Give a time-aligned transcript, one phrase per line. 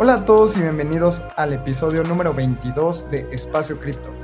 [0.00, 4.14] Hola a todos y bienvenidos al episodio número 22 de Espacio Cripto.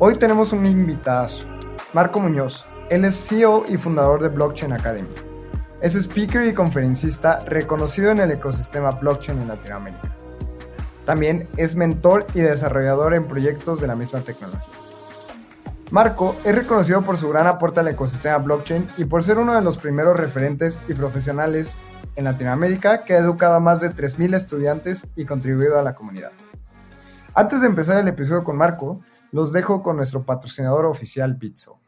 [0.00, 1.28] Hoy tenemos un invitado,
[1.92, 2.66] Marco Muñoz.
[2.90, 5.08] Él es CEO y fundador de Blockchain Academy.
[5.80, 10.12] Es speaker y conferencista reconocido en el ecosistema blockchain en Latinoamérica.
[11.04, 14.74] También es mentor y desarrollador en proyectos de la misma tecnología.
[15.92, 19.62] Marco es reconocido por su gran aporte al ecosistema blockchain y por ser uno de
[19.62, 21.78] los primeros referentes y profesionales
[22.16, 26.32] en Latinoamérica que ha educado a más de 3.000 estudiantes y contribuido a la comunidad.
[27.34, 31.80] Antes de empezar el episodio con Marco, los dejo con nuestro patrocinador oficial Bitso.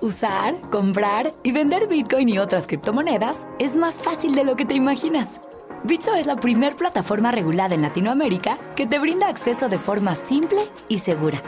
[0.00, 4.74] Usar, comprar y vender Bitcoin y otras criptomonedas es más fácil de lo que te
[4.74, 5.42] imaginas.
[5.84, 10.60] Bitso es la primer plataforma regulada en Latinoamérica que te brinda acceso de forma simple
[10.88, 11.42] y segura.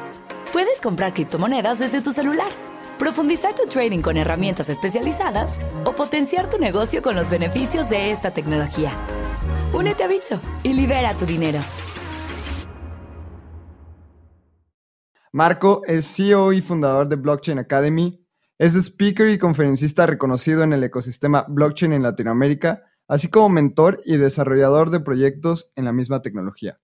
[0.53, 2.51] Puedes comprar criptomonedas desde tu celular
[2.99, 8.33] profundizar tu trading con herramientas especializadas o potenciar tu negocio con los beneficios de esta
[8.33, 8.91] tecnología.
[9.73, 11.61] Únete a Bitso y libera tu dinero.
[15.33, 18.25] Marco es CEO y fundador de Blockchain Academy.
[18.57, 24.17] Es speaker y conferencista reconocido en el ecosistema blockchain en Latinoamérica, así como mentor y
[24.17, 26.79] desarrollador de proyectos en la misma tecnología.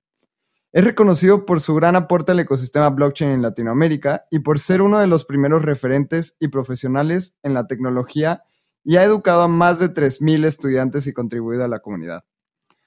[0.73, 5.01] Es reconocido por su gran aporte al ecosistema blockchain en Latinoamérica y por ser uno
[5.01, 8.45] de los primeros referentes y profesionales en la tecnología
[8.85, 12.25] y ha educado a más de 3.000 estudiantes y contribuido a la comunidad.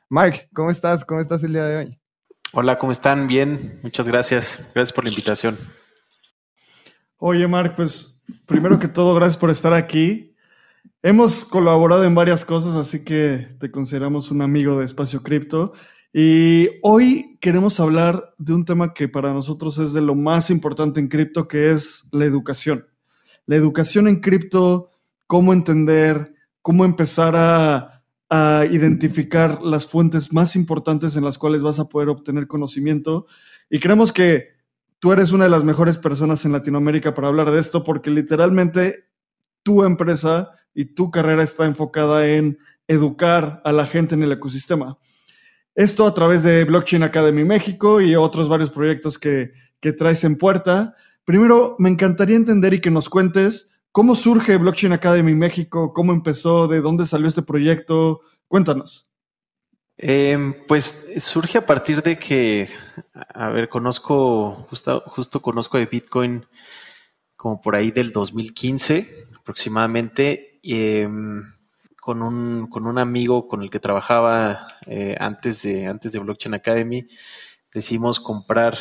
[0.07, 1.03] Mark, ¿cómo estás?
[1.03, 1.99] ¿Cómo estás el día de hoy?
[2.53, 3.27] Hola, ¿cómo están?
[3.27, 4.59] Bien, muchas gracias.
[4.73, 5.57] Gracias por la invitación.
[7.17, 10.37] Oye, Mark, pues primero que todo, gracias por estar aquí.
[11.01, 15.73] Hemos colaborado en varias cosas, así que te consideramos un amigo de Espacio Cripto.
[16.15, 20.99] Y hoy queremos hablar de un tema que para nosotros es de lo más importante
[20.99, 22.85] en cripto, que es la educación.
[23.47, 24.91] La educación en cripto,
[25.25, 27.89] cómo entender, cómo empezar a,
[28.71, 33.27] identificar las fuentes más importantes en las cuales vas a poder obtener conocimiento.
[33.69, 34.47] Y creemos que
[34.97, 39.05] tú eres una de las mejores personas en Latinoamérica para hablar de esto, porque literalmente
[39.61, 42.57] tu empresa y tu carrera está enfocada en
[42.87, 44.97] educar a la gente en el ecosistema.
[45.75, 49.53] Esto a través de Blockchain Academy México y otros varios proyectos que,
[49.97, 50.95] traes en puerta.
[51.25, 56.67] Primero, me encantaría entender y que nos cuentes cómo surge Blockchain Academy México, cómo empezó,
[56.67, 58.21] de dónde salió este proyecto.
[58.47, 59.09] Cuéntanos.
[59.97, 62.69] Em, pues surge a partir de que,
[63.33, 66.45] a ver, conozco, justo, justo conozco de Bitcoin
[67.35, 70.59] como por ahí del 2015 aproximadamente.
[70.63, 71.07] Eh,
[72.03, 76.53] con un, con un amigo con el que trabajaba eh, antes, de, antes de Blockchain
[76.53, 77.07] Academy.
[77.73, 78.77] Decidimos comprar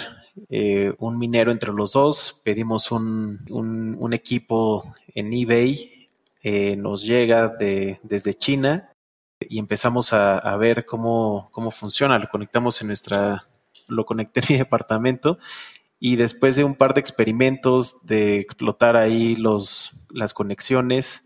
[0.49, 6.09] eh, un minero entre los dos, pedimos un, un, equipo en eBay,
[6.43, 8.93] eh, nos llega de, desde China
[9.38, 12.19] y empezamos a, a, ver cómo, cómo funciona.
[12.19, 13.47] Lo conectamos en nuestra,
[13.87, 15.38] lo conecté en mi departamento
[16.00, 21.25] y después de un par de experimentos de explotar ahí los, las conexiones,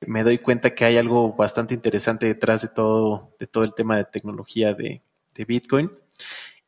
[0.00, 3.96] me doy cuenta que hay algo bastante interesante detrás de todo, de todo el tema
[3.96, 5.02] de tecnología de,
[5.36, 5.90] Bitcoin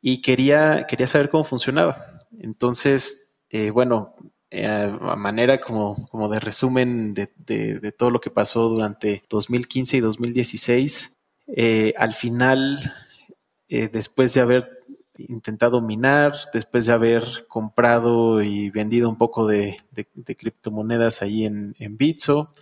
[0.00, 2.19] y quería, quería saber cómo funcionaba.
[2.41, 4.16] Entonces, eh, bueno,
[4.50, 10.00] eh, a manera como, como de resumen de, todo lo que pasó durante 2015 y
[10.00, 11.16] 2016,
[11.47, 12.78] eh, al final,
[13.69, 14.76] después de haber
[15.16, 19.76] intentado minar, después de haber comprado y vendido un poco de,
[20.25, 22.53] criptomonedas ahí en, en Bitso,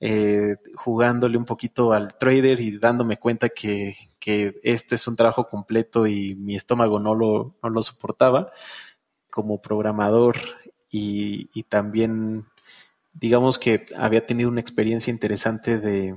[0.00, 3.96] eh, jugándole un poquito al trader y dándome cuenta que,
[4.62, 8.52] este es un trabajo completo y mi estómago no lo, no lo soportaba
[9.30, 10.36] como programador
[10.90, 12.46] y, también
[13.12, 16.16] digamos que había tenido una experiencia interesante de,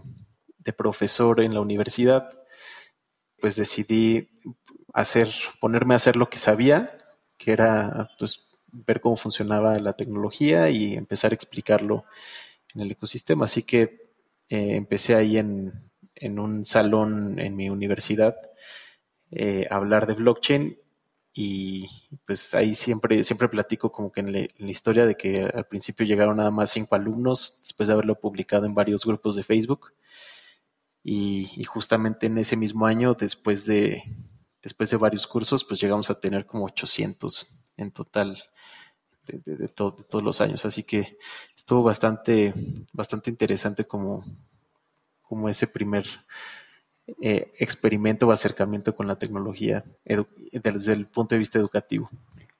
[0.78, 2.30] profesor en la universidad,
[3.40, 4.30] pues decidí
[4.94, 5.30] hacer,
[5.60, 6.98] ponerme a hacer lo que sabía,
[7.38, 12.06] que era pues ver cómo funcionaba la tecnología y empezar a explicarlo
[12.76, 13.46] en el ecosistema.
[13.46, 14.12] Así que
[14.50, 15.90] eh, empecé ahí en,
[16.38, 18.36] un salón en mi universidad
[19.32, 20.78] eh, a hablar de blockchain
[21.34, 21.88] y
[22.26, 26.38] pues ahí siempre, siempre platico como que en, la historia de que al principio llegaron
[26.38, 29.94] nada más cinco alumnos después de haberlo publicado en varios grupos de Facebook
[31.04, 34.04] y, justamente en ese mismo año después de,
[34.62, 38.38] después de varios cursos, pues llegamos a tener como 800 en total
[39.28, 40.66] de, todos los años.
[40.66, 41.18] Así que
[41.72, 42.54] estuvo bastante,
[42.92, 44.26] bastante interesante como,
[45.22, 46.06] como ese primer
[47.22, 49.86] eh, experimento o acercamiento con la tecnología
[50.52, 52.10] desde el punto de vista educativo.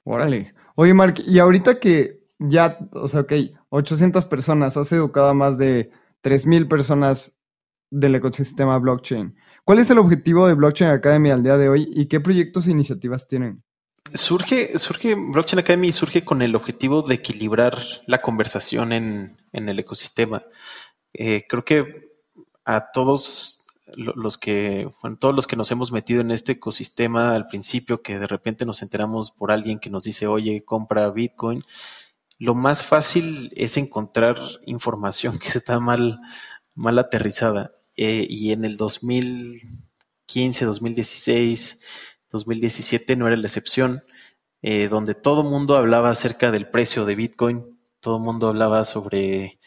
[0.02, 0.54] Órale.
[0.76, 3.32] Oye, Mark, y ahorita que ya, o sea, ok,
[3.68, 5.90] 800 personas, has educado a más de
[6.22, 7.36] 3.000 personas
[7.90, 9.36] del ecosistema blockchain.
[9.62, 12.70] ¿Cuál es el objetivo de Blockchain Academy al día de hoy y qué proyectos e
[12.70, 13.62] iniciativas tienen?
[14.14, 20.44] Surge, surge, Blockchain Academy surge con el objetivo de equilibrar la conversación en, el ecosistema.
[21.12, 22.12] Eh, creo que
[22.64, 23.64] a todos
[23.96, 28.18] los que, bueno, todos los que nos hemos metido en este ecosistema al principio, que
[28.18, 31.64] de repente nos enteramos por alguien que nos dice, oye, compra Bitcoin,
[32.38, 34.36] lo más fácil es encontrar
[34.66, 36.20] información que está mal,
[36.74, 37.72] mal aterrizada.
[37.96, 41.80] Eh, y en el 2015, 2016,
[42.32, 44.02] 2017 no era la excepción,
[44.62, 49.58] eh, donde todo mundo hablaba acerca del precio de Bitcoin, todo el mundo hablaba sobre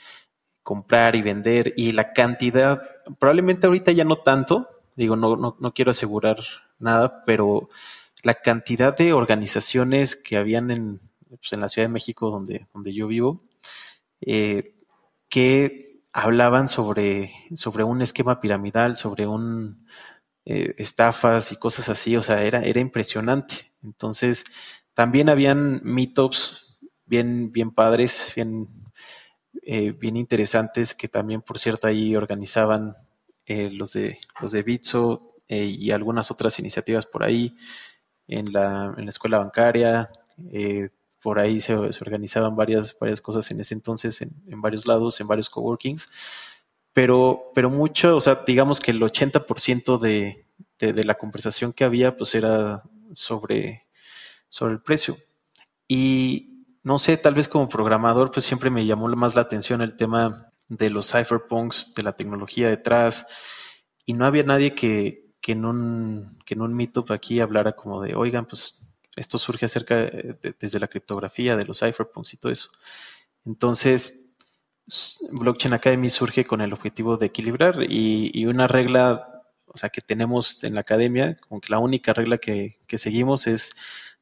[0.63, 2.81] comprar y vender y la cantidad,
[3.19, 6.37] probablemente ahorita ya no tanto, digo, no, no, no quiero asegurar
[6.79, 7.69] nada, pero
[8.23, 12.93] la cantidad de organizaciones que habían en, pues, en la Ciudad de México, donde, donde
[12.93, 13.43] yo vivo,
[14.21, 14.73] eh,
[15.29, 19.85] que hablaban sobre, sobre un esquema piramidal, sobre un
[20.45, 23.71] eh, estafas y cosas así, o sea, era, era impresionante.
[23.83, 24.45] Entonces,
[24.93, 28.67] también habían meetups bien, bien padres, bien,
[29.63, 32.95] eh, bien interesantes, que también, por cierto, ahí organizaban
[33.47, 37.55] los, de, los de Bitso y algunas otras iniciativas por ahí
[38.27, 40.09] en la, en la escuela bancaria.
[40.51, 40.89] Eh,
[41.21, 45.49] por ahí se, organizaban varias, varias cosas en ese entonces, en, varios lados, en varios
[45.49, 46.07] coworkings,
[46.95, 50.45] pero, pero mucho, o sea, digamos que el 80% de,
[50.79, 53.85] de, la conversación que había, pues era sobre,
[54.47, 55.17] sobre el precio.
[55.89, 59.97] Y no sé, tal vez como programador, pues siempre me llamó más la atención el
[59.97, 63.27] tema de los cypherpunks, de la tecnología detrás,
[64.05, 68.01] y no había nadie que, que en un, que en un meetup aquí hablara como
[68.01, 68.79] de, oigan, pues
[69.17, 72.69] esto surge acerca de, desde la criptografía, de los cypherpunks y todo eso.
[73.43, 74.24] Entonces,
[75.31, 80.63] Blockchain Academy surge con el objetivo de equilibrar y, una regla, o sea, que tenemos
[80.63, 83.75] en la academia, como que la única regla que, seguimos es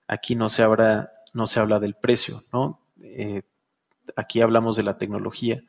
[0.08, 2.80] aquí no se habla, no se habla del precio, ¿no?
[3.02, 3.42] Eh,
[4.16, 5.64] aquí hablamos de la tecnología.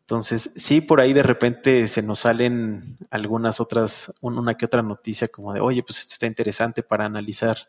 [0.00, 5.28] Entonces, sí, por ahí de repente se nos salen algunas otras, una que otra noticia
[5.28, 7.68] como de, oye, pues esto está interesante para analizar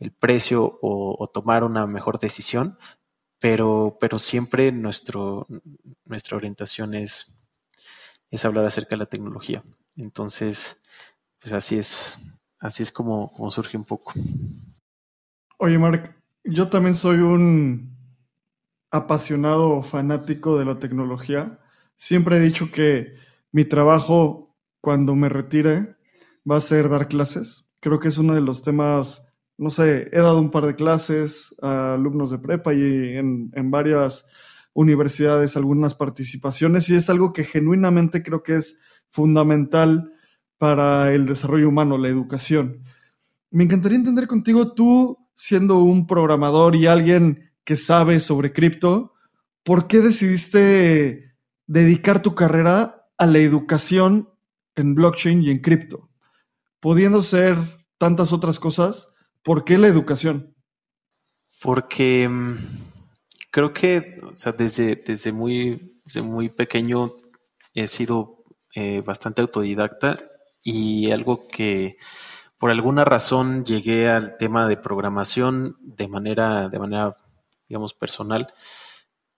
[0.00, 2.76] el precio o, tomar una mejor decisión,
[3.40, 5.46] pero, pero siempre nuestro,
[6.04, 7.26] nuestra orientación es,
[8.30, 9.64] es hablar acerca de la tecnología.
[9.96, 10.80] Entonces,
[11.40, 12.18] pues así es,
[12.58, 14.12] así es como, como surge un poco.
[15.58, 16.14] Oye, Mark,
[16.44, 17.96] yo también soy un
[18.90, 21.60] apasionado fanático de la tecnología.
[21.96, 23.14] Siempre he dicho que
[23.52, 25.96] mi trabajo cuando me retire
[26.50, 27.68] va a ser dar clases.
[27.80, 29.29] Creo que es uno de los temas
[29.60, 34.24] no sé, he dado un par de clases a alumnos de prepa y en, varias
[34.72, 40.14] universidades algunas participaciones y es algo que genuinamente creo que es fundamental
[40.56, 42.84] para el desarrollo humano, la educación.
[43.50, 49.12] Me encantaría entender contigo, tú siendo un programador y alguien que sabe sobre cripto,
[49.62, 51.34] ¿por qué decidiste
[51.66, 54.30] dedicar tu carrera a la educación
[54.74, 56.08] en blockchain y en cripto?
[56.80, 57.58] Pudiendo ser
[57.98, 59.09] tantas otras cosas,
[59.42, 60.54] ¿Por qué la educación?
[61.62, 62.58] Porque mm,
[63.50, 67.12] creo que, o sea, desde, desde, muy, muy pequeño
[67.74, 68.44] he sido
[68.74, 70.18] eh, bastante autodidacta
[70.62, 71.96] y algo que
[72.58, 77.16] por alguna razón llegué al tema de programación de manera, de manera
[77.70, 78.52] digamos, personal,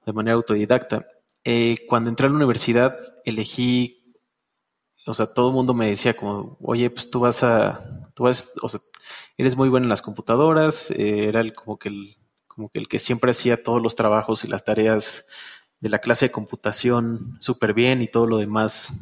[0.05, 1.07] de manera autodidacta.
[1.45, 4.17] Eh, cuando entré a la universidad elegí,
[5.07, 8.55] o sea, todo el mundo me decía como, oye, pues tú vas a, tú vas,
[9.37, 12.89] eres muy bueno en las computadoras, eh, era el, como, que el, como que el
[12.89, 15.27] que siempre hacía todos los trabajos y las tareas
[15.81, 18.93] de la clase de computación súper bien y todo lo demás,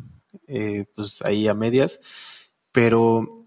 [0.47, 2.01] eh, pues ahí a medias.
[2.73, 3.47] Pero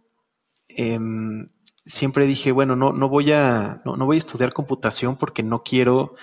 [0.68, 1.50] em,
[1.86, 6.16] siempre dije, bueno, no, no, voy a, no, voy a estudiar computación porque no quiero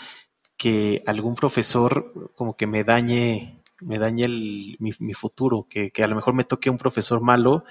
[0.56, 6.06] que algún profesor como que me dañe me dañe mi, mi, futuro, que, que, a
[6.06, 7.64] lo mejor me toque un profesor malo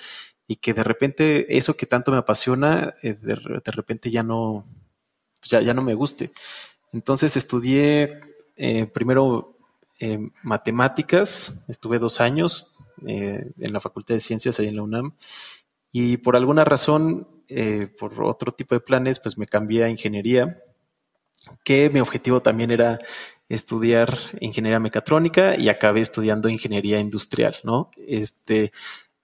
[0.49, 4.65] y que de repente eso que tanto me apasiona, eh, de, repente ya no,
[5.43, 6.31] ya, ya, no me guste.
[6.91, 8.19] Entonces estudié
[8.57, 9.55] eh, primero
[9.99, 12.75] eh, matemáticas, estuve dos años
[13.05, 15.13] en la Facultad de Ciencias ahí en la UNAM,
[15.93, 20.61] y por alguna razón eh, por otro tipo de planes, pues me cambié a ingeniería,
[21.63, 22.99] que mi objetivo también era
[23.49, 27.89] estudiar ingeniería mecatrónica y acabé estudiando ingeniería industrial, ¿no?
[27.97, 28.71] Este,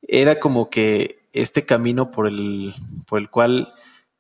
[0.07, 2.74] era como que este camino por el,
[3.07, 3.74] por el cual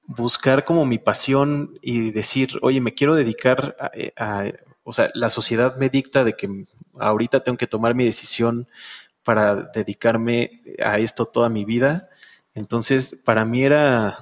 [0.07, 3.75] buscar como mi pasión y decir, oye, me quiero dedicar
[4.17, 4.45] a,
[4.83, 6.65] o sea, la sociedad me dicta de que
[6.99, 8.67] ahorita tengo que tomar mi decisión
[9.23, 12.09] para dedicarme a esto toda mi vida.
[12.53, 14.19] Entonces, para mí era,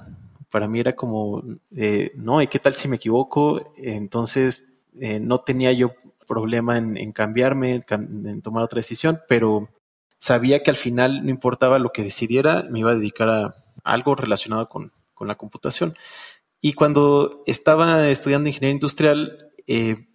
[0.50, 1.42] para mí era como,
[1.76, 3.74] eh, no, ¿y qué tal si me equivoco?
[3.76, 5.92] Entonces, eh, no tenía yo
[6.26, 9.68] problema en, cambiarme, en tomar otra decisión, pero
[10.24, 13.54] sabía que al final no importaba lo que decidiera, me iba a dedicar a
[13.84, 14.90] algo relacionado con,
[15.20, 15.94] la computación.
[16.62, 20.06] Y cuando estaba estudiando ingeniería industrial, eh,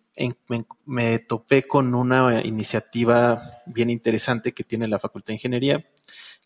[0.85, 5.85] me, topé con una iniciativa bien interesante que tiene la Facultad de Ingeniería,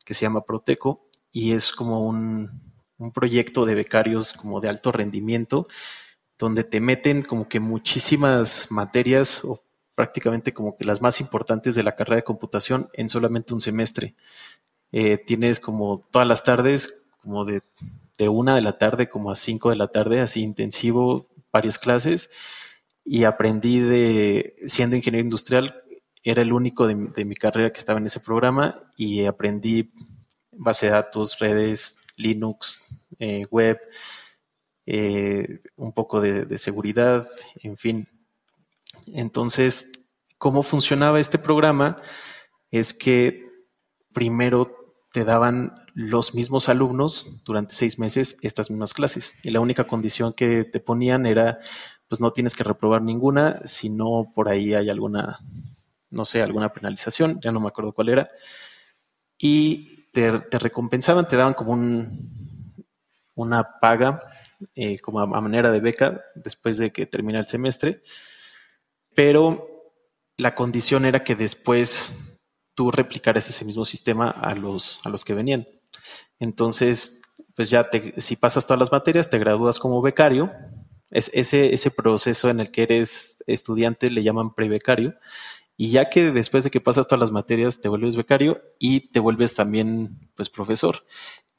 [0.03, 2.49] que se llama Proteco, y es como un,
[2.97, 5.67] un proyecto de becarios como de alto rendimiento,
[6.37, 9.62] donde te meten como que muchísimas materias o
[9.95, 14.15] prácticamente como que las más importantes de la carrera de computación en solamente un semestre.
[14.91, 17.61] Eh, tienes como todas las tardes, como de,
[18.29, 22.29] una de la tarde como a cinco de la tarde, así intensivo, varias clases.
[23.05, 25.83] Y aprendí de, siendo ingeniero industrial,
[26.23, 29.91] era el único de, mi carrera que estaba en ese programa y aprendí
[30.51, 32.81] base de datos, redes, Linux,
[33.19, 33.79] eh, web,
[34.85, 38.07] eh, un poco de seguridad, en fin,
[39.07, 39.91] entonces,
[40.37, 42.01] ¿cómo funcionaba este programa?
[42.71, 43.47] Es que
[44.13, 44.75] primero
[45.11, 49.35] te daban los mismos alumnos durante seis meses estas mismas clases.
[49.43, 51.59] Y la única condición que te ponían era,
[52.07, 55.39] pues no tienes que reprobar ninguna, si no por ahí hay alguna,
[56.09, 58.29] no sé, alguna penalización, ya no me acuerdo cuál era.
[59.37, 62.85] Y te, recompensaban, te daban como un,
[63.35, 64.23] una paga,
[64.75, 68.01] eh, como a manera de beca después de que termina el semestre
[69.15, 69.67] pero
[70.37, 72.37] la condición era que después
[72.75, 75.67] tú replicaras ese mismo sistema a los, a los que venían.
[76.39, 77.21] Entonces,
[77.55, 80.51] pues ya te, si pasas todas las materias, te gradúas como becario.
[81.11, 85.15] Es ese, ese proceso en el que eres estudiante le llaman prebecario.
[85.77, 89.19] Y ya que después de que pasas todas las materias, te vuelves becario y te
[89.19, 90.97] vuelves también pues profesor.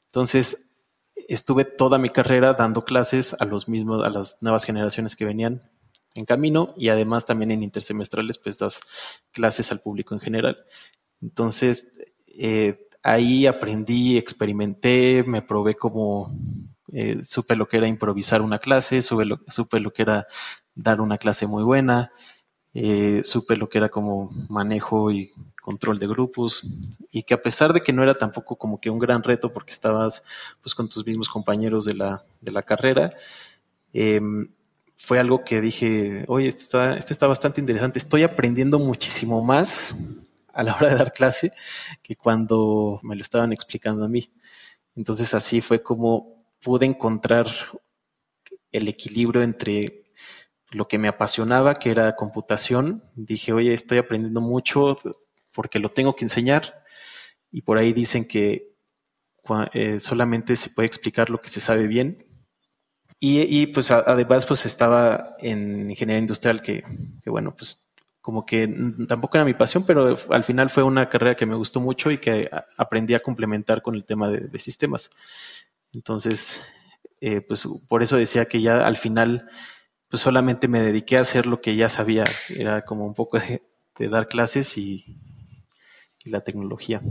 [0.07, 0.73] Entonces,
[1.15, 5.69] estuve toda mi carrera dando clases a los mismos, a las nuevas generaciones que venían
[6.15, 8.81] en camino y además también en intersemestrales pues das
[9.31, 10.57] clases al público en general.
[11.21, 11.91] Entonces
[12.27, 16.33] eh, ahí aprendí, experimenté, me probé como,
[16.91, 20.27] eh, supe lo que era improvisar una clase, supe lo, supe lo que era
[20.73, 22.11] dar una clase muy buena,
[22.73, 25.31] eh, supe lo que era como manejo y
[25.61, 26.63] control de grupos
[27.11, 29.71] y que a pesar de que no era tampoco como que un gran reto porque
[29.71, 30.23] estabas
[30.61, 33.13] pues con tus mismos compañeros de la, de la carrera,
[33.93, 34.19] eh,
[34.95, 39.95] fue algo que dije, oye, esto está, esto está bastante interesante, estoy aprendiendo muchísimo más
[40.53, 41.51] a la hora de dar clase
[42.01, 44.31] que cuando me lo estaban explicando a mí.
[44.95, 47.47] Entonces así fue como pude encontrar
[48.71, 50.05] el equilibrio entre
[50.71, 53.03] lo que me apasionaba, que era computación.
[53.15, 54.97] Dije, oye, estoy aprendiendo mucho
[55.53, 56.83] porque lo tengo que enseñar.
[57.51, 58.75] Y por ahí dicen que
[59.73, 62.24] eh, solamente se puede explicar lo que se sabe bien
[63.19, 66.83] y, pues además pues estaba en ingeniería industrial que,
[67.25, 67.87] bueno, pues
[68.21, 68.67] como que
[69.07, 72.17] tampoco era mi pasión, pero al final fue una carrera que me gustó mucho y
[72.17, 75.09] que aprendí a complementar con el tema de, sistemas.
[75.93, 76.61] Entonces,
[77.21, 79.49] eh, pues por eso decía que ya al final
[80.09, 83.61] pues solamente me dediqué a hacer lo que ya sabía, era como un poco de,
[84.09, 85.17] dar clases y,
[86.23, 87.01] y la tecnología.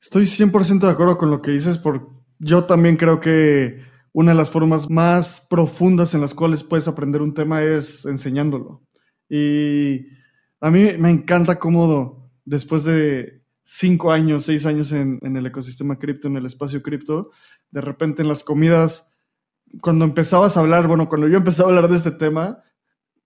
[0.00, 2.06] Estoy 100% de acuerdo con lo que dices, porque
[2.38, 7.20] yo también creo que una de las formas más profundas en las cuales puedes aprender
[7.20, 8.82] un tema es enseñándolo.
[9.28, 10.06] Y
[10.58, 16.28] a mí me encanta cómo después de cinco años, seis años en, el ecosistema cripto,
[16.28, 17.30] en el espacio cripto,
[17.70, 19.12] de repente en las comidas,
[19.82, 22.62] cuando empezabas a hablar, bueno, cuando yo empezaba a hablar de este tema,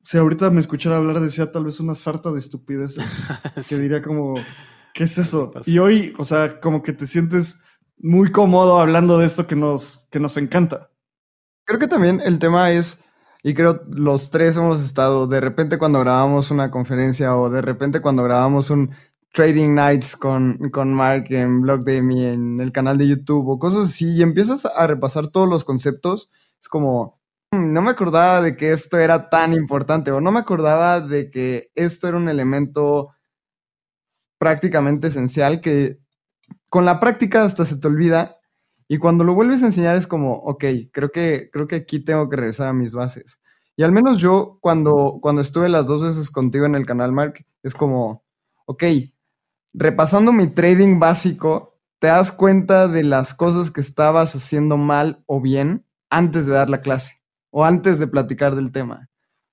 [0.03, 2.97] si ahorita me escuchara hablar, decía tal vez una sarta de estupidez,
[3.69, 4.35] que diría como,
[4.93, 5.53] ¿qué es eso?
[5.67, 7.63] Y hoy, o sea, como que te sientes
[8.03, 10.91] muy cómodo hablando de esto que nos, que nos encanta.
[11.65, 13.05] Creo que también el tema es,
[13.43, 18.01] y creo los tres hemos estado de repente cuando grabamos una conferencia o de repente
[18.01, 18.91] cuando grabamos un
[19.33, 24.17] Trading Nights con, con Mark en Blogdemy en el canal de YouTube o cosas así
[24.17, 26.31] y empiezas a repasar todos los conceptos,
[26.61, 27.21] es como,
[27.53, 31.31] hmm, no me acordaba de que esto era tan importante o no me acordaba de
[31.31, 33.11] que esto era un elemento
[34.39, 36.01] prácticamente esencial que
[36.71, 38.39] con la práctica hasta se te olvida
[38.89, 42.29] Y cuando lo vuelves a enseñar es como, ok, creo que, creo que aquí tengo
[42.29, 43.41] que regresar a mis bases.
[43.77, 47.45] Y al menos yo, cuando, cuando estuve las dos veces contigo en el canal, Mark,
[47.63, 48.25] es como,
[48.67, 48.85] ok,
[49.73, 55.41] repasando mi trading básico, te das cuenta de las cosas que estabas haciendo mal o
[55.41, 59.09] bien antes de dar la clase o antes de platicar del tema.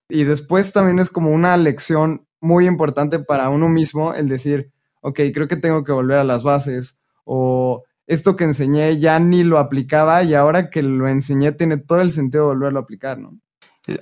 [0.09, 4.71] Y después también es como una lección muy importante para uno mismo el decir,
[5.01, 9.43] ok, creo que tengo que volver a las bases o esto que enseñé ya ni
[9.43, 13.19] lo aplicaba y ahora que lo enseñé tiene todo el sentido de volverlo a aplicar,
[13.19, 13.37] ¿no?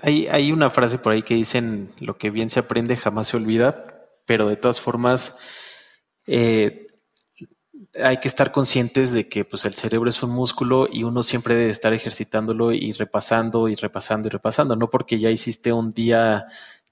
[0.01, 3.38] Hay, hay una frase por ahí que dicen, lo que bien se aprende jamás se
[3.38, 3.86] olvida,
[4.25, 5.38] pero de todas formas
[6.25, 6.88] eh,
[8.01, 11.55] hay que estar conscientes de que pues, el cerebro es un músculo y uno siempre
[11.55, 14.75] debe estar ejercitándolo y repasando y repasando y repasando.
[14.75, 16.46] No porque ya hiciste un día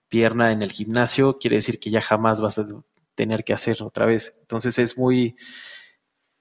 [0.08, 2.68] pierna en el gimnasio, quiere decir que ya jamás vas a
[3.16, 4.38] tener que hacer otra vez.
[4.42, 5.36] Entonces es muy,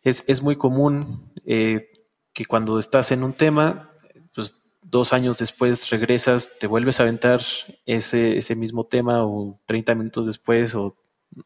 [0.03, 1.91] es, muy común eh,
[2.33, 3.91] que cuando estás en un tema,
[4.35, 7.43] pues dos años después regresas, te vuelves a aventar
[7.87, 10.97] ese, mismo tema o 30 minutos después o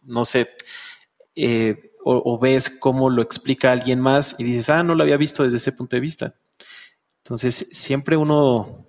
[0.02, 0.48] no sé,
[1.34, 5.42] eh, o, ves cómo lo explica alguien más y dices, ah, no lo había visto
[5.42, 6.34] desde ese punto de vista.
[7.24, 8.86] Entonces, siempre uno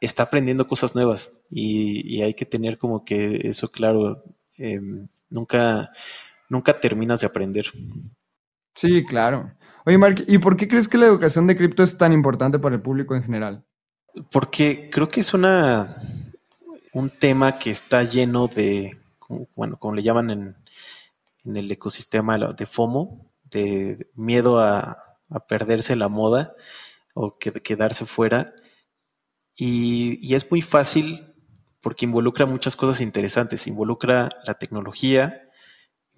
[0.00, 4.24] está aprendiendo cosas nuevas y, hay que tener como que eso claro.
[4.56, 5.92] Em, nunca,
[6.48, 7.66] nunca terminas de aprender.
[8.74, 9.52] Sí, claro.
[9.84, 12.74] Oye, Mark, ¿y por qué crees que la educación de cripto es tan importante para
[12.74, 13.64] el público en general?
[14.30, 15.96] Porque creo que es una
[16.92, 18.98] un tema que está lleno de,
[19.56, 20.56] bueno, como le llaman en,
[21.44, 24.98] en el ecosistema de FOMO, de miedo a,
[25.48, 26.54] perderse la moda
[27.14, 28.52] o que, quedarse fuera.
[29.56, 31.34] Y, es muy fácil
[31.80, 33.66] porque involucra muchas cosas interesantes.
[33.66, 35.48] Involucra la tecnología,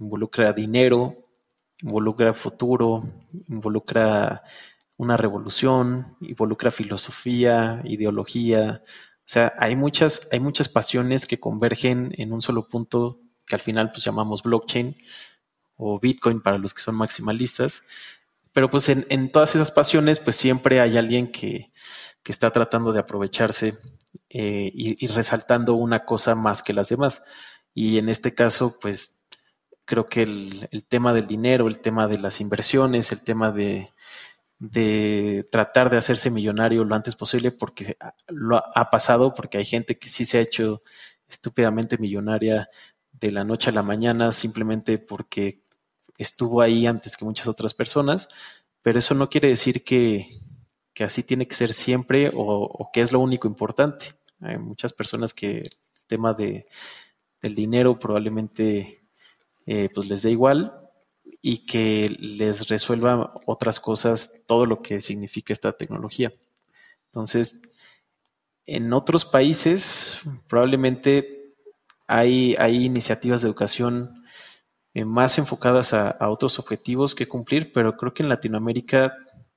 [0.00, 1.23] involucra dinero,
[1.84, 3.04] involucra futuro,
[3.48, 4.42] involucra
[4.96, 8.82] una revolución, involucra filosofía, ideología.
[8.86, 13.60] O sea, hay muchas, hay muchas pasiones que convergen en un solo punto que al
[13.60, 14.96] final pues llamamos blockchain
[15.76, 17.82] o Bitcoin para los que son maximalistas.
[18.52, 21.70] Pero pues en, todas esas pasiones pues siempre hay alguien que,
[22.24, 23.74] está tratando de aprovecharse
[24.30, 27.22] eh, y, resaltando una cosa más que las demás.
[27.74, 29.23] Y en este caso pues
[29.84, 33.92] creo que el, tema del dinero, el tema de las inversiones, el tema de,
[35.50, 37.96] tratar de hacerse millonario lo antes posible porque
[38.28, 40.82] lo ha pasado, porque hay gente que sí se ha hecho
[41.28, 42.68] estúpidamente millonaria
[43.12, 45.62] de la noche a la mañana simplemente porque
[46.18, 48.28] estuvo ahí antes que muchas otras personas,
[48.82, 50.28] pero eso no quiere decir que,
[51.00, 54.14] así tiene que ser siempre o, que es lo único importante.
[54.40, 56.66] Hay muchas personas que el tema de,
[57.42, 59.03] del dinero probablemente
[59.66, 60.84] eh, pues les dé igual
[61.40, 66.32] y que les resuelva otras cosas todo lo que significa esta tecnología.
[67.06, 67.60] Entonces,
[68.66, 71.54] en otros países probablemente
[72.06, 74.24] hay, iniciativas de educación
[74.94, 79.14] eh, más enfocadas a, otros objetivos que cumplir, pero creo que en Latinoamérica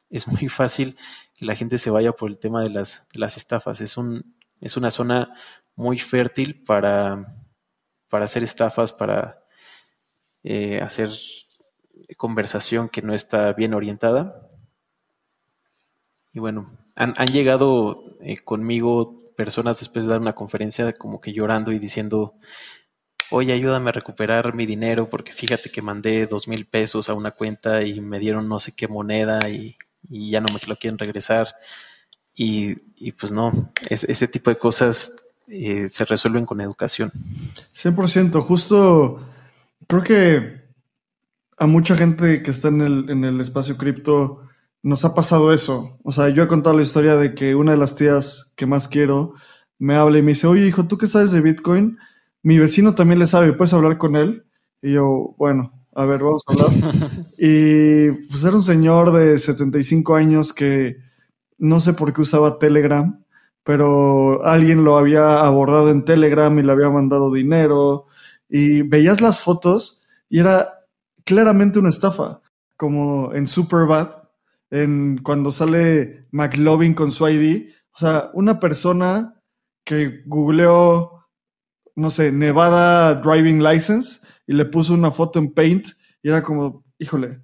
[0.10, 0.98] es muy fácil
[1.36, 3.82] que la gente se vaya por el tema de las, estafas.
[3.82, 5.34] Es, un, es una zona
[5.76, 7.36] muy fértil para,
[8.10, 9.47] para hacer estafas, para
[10.50, 11.10] eh, hacer
[12.16, 14.48] conversación que no está bien orientada.
[16.32, 21.74] Y bueno, han, llegado eh, conmigo personas después de dar una conferencia como que llorando
[21.74, 22.36] y diciendo,
[23.30, 27.32] oye, ayúdame a recuperar mi dinero porque fíjate que mandé dos mil pesos a una
[27.32, 29.76] cuenta y me dieron no sé qué moneda y,
[30.10, 31.56] ya no me lo quieren regresar.
[32.34, 32.76] Y,
[33.20, 35.14] pues no, ese tipo de cosas
[35.48, 37.12] eh, se resuelven con educación.
[37.74, 39.20] 100%, justo
[39.88, 40.58] creo que
[41.58, 44.42] a mucha gente que está en el, en el espacio cripto
[44.84, 45.98] nos ha pasado eso.
[46.04, 48.88] O sea, yo he contado la historia de que una de las tías que más
[48.88, 49.34] quiero
[49.80, 51.98] me habla y me dice, oye hijo, ¿tú qué sabes de Bitcoin?
[52.44, 54.46] Mi vecino también le sabe, ¿puedes hablar con él?
[54.82, 56.70] Y yo, bueno, a ver, vamos a hablar.
[57.38, 60.98] y pues era un señor de 75 años que
[61.58, 63.24] no sé por qué usaba Telegram,
[63.64, 68.06] pero alguien lo había abordado en Telegram y le había mandado dinero.
[68.50, 70.86] Y veías las fotos y era
[71.24, 72.42] claramente una estafa,
[72.76, 74.10] como en Superbad
[74.70, 77.70] en cuando sale McLovin con su ID.
[77.94, 79.42] O sea, una persona
[79.84, 81.26] que googleó,
[81.96, 85.88] no sé, Nevada Driving License y le puso una foto en Paint
[86.22, 87.42] y era como, híjole,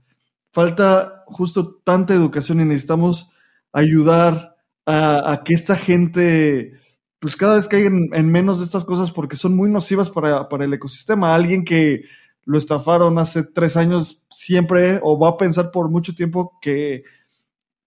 [0.51, 3.31] falta justo tanta educación y necesitamos
[3.71, 6.73] ayudar a, que esta gente,
[7.23, 10.65] pues cada vez caigan en menos de estas cosas porque son muy nocivas para, para
[10.65, 11.33] el ecosistema.
[11.33, 12.03] Alguien que
[12.43, 17.05] lo estafaron hace tres años siempre o va a pensar por mucho tiempo que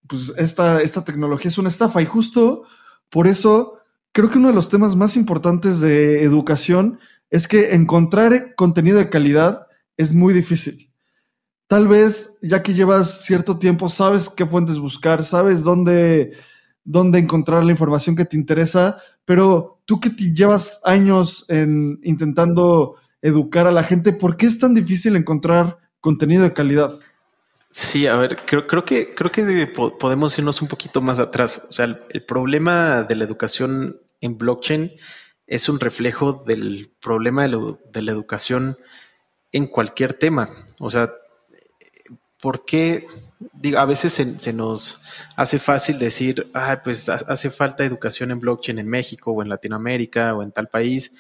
[0.07, 2.63] pues esta, esta tecnología es una estafa y justo
[3.11, 3.75] por eso
[4.13, 9.11] creo que uno de los temas más importantes de educación es que encontrar contenido de
[9.11, 9.67] calidad
[9.99, 10.91] es muy difícil.
[11.67, 16.33] Tal vez ya que llevas cierto tiempo, sabes qué fuentes buscar, sabes dónde,
[16.87, 23.67] dónde encontrar la información que te interesa, pero tú que llevas años en intentando educar
[23.67, 26.93] a la gente, ¿por qué es tan difícil encontrar contenido de calidad?
[27.71, 31.67] Sí, a ver, creo que creo que podemos irnos un poquito más atrás.
[31.69, 34.93] O sea, el, problema de la educación en blockchain
[35.47, 38.79] es un reflejo del problema de, la educación
[39.53, 40.49] en cualquier tema.
[40.81, 41.11] O sea,
[42.41, 43.07] ¿por qué?
[43.53, 45.01] Digo, a veces se, nos
[45.37, 50.35] hace fácil decir, ah, pues hace falta educación en blockchain en México o en Latinoamérica
[50.35, 51.13] o en tal país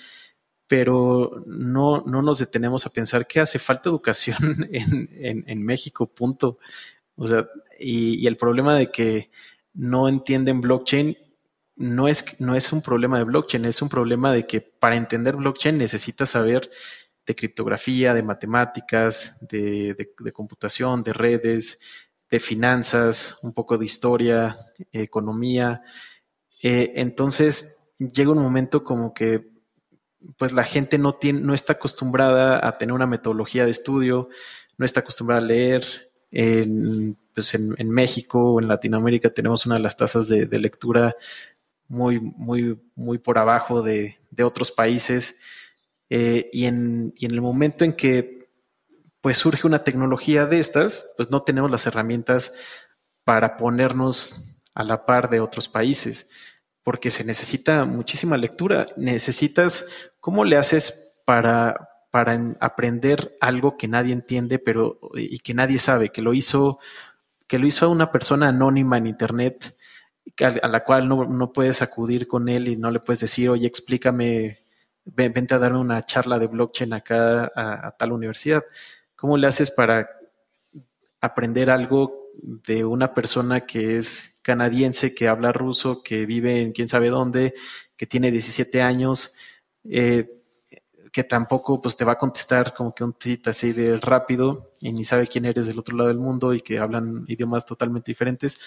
[0.68, 6.58] pero no, no nos detenemos a pensar que hace falta educación en, en, México, punto.
[7.14, 7.46] O sea,
[7.78, 9.30] y, el problema de que
[9.74, 11.16] no entienden blockchain
[11.76, 15.36] no es, no es un problema de blockchain, es un problema de que para entender
[15.36, 16.70] blockchain necesitas saber
[17.26, 21.80] de criptografía, de matemáticas, de, de, computación, de redes,
[22.30, 25.82] de finanzas, un poco de historia, economía.
[26.62, 29.48] Eh, entonces llega un momento como que
[30.36, 34.28] pues la gente no, tiene, no está acostumbrada a tener una metodología de estudio,
[34.76, 36.10] no está acostumbrada a leer.
[36.32, 41.14] En, pues en, México o en Latinoamérica tenemos una de las tasas de, lectura
[41.86, 45.36] muy, muy, muy por abajo de, otros países.
[46.08, 48.35] Eh, y, en, y, en, el momento en que
[49.26, 52.54] pues surge una tecnología de estas, pues no tenemos las herramientas
[53.24, 56.28] para ponernos a la par de otros países
[56.84, 58.86] porque se necesita muchísima lectura.
[58.96, 59.84] Necesitas,
[60.20, 66.10] ¿cómo le haces para, para aprender algo que nadie entiende, pero y que nadie sabe,
[66.10, 66.78] que lo hizo,
[67.48, 69.76] que lo hizo una persona anónima en internet,
[70.38, 74.60] a, la cual no, puedes acudir con él y no le puedes decir, oye, explícame,
[75.04, 78.62] vente a darme una charla de blockchain acá a tal universidad.
[79.16, 80.08] ¿Cómo le haces para
[81.20, 86.86] aprender algo de una persona que es canadiense que habla ruso, que vive en quién
[86.88, 87.54] sabe dónde,
[87.96, 89.34] que tiene 17 años,
[89.84, 90.36] eh,
[91.10, 94.92] que tampoco pues te va a contestar como que un tweet así de rápido y
[94.92, 98.58] ni sabe quién eres del otro lado del mundo y que hablan idiomas totalmente diferentes.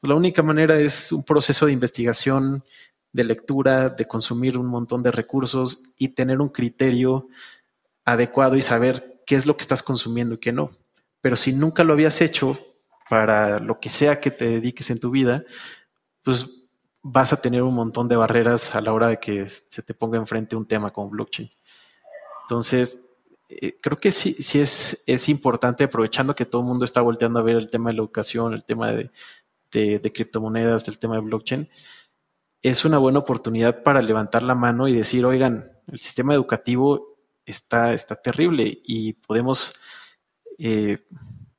[0.00, 2.64] Pues la única manera es un proceso de investigación,
[3.12, 7.28] de lectura, de consumir un montón de recursos y tener un criterio
[8.04, 10.72] adecuado y saber qué es lo que estás consumiendo y qué no.
[11.20, 12.58] Pero si nunca lo habías hecho,
[13.08, 15.44] para lo que sea que te dediques en tu vida,
[16.24, 16.68] pues
[17.00, 20.18] vas a tener un montón de barreras a la hora de que se te ponga
[20.18, 21.48] enfrente un tema como blockchain.
[22.42, 23.06] Entonces,
[23.48, 27.38] eh, creo que sí, sí es, es importante, aprovechando que todo el mundo está volteando
[27.38, 29.12] a ver el tema de la educación, el tema de,
[29.70, 31.68] de, criptomonedas, del tema de blockchain,
[32.62, 37.09] es una buena oportunidad para levantar la mano y decir, oigan, el sistema educativo
[37.46, 39.74] está, está terrible y podemos,
[40.58, 41.06] eh,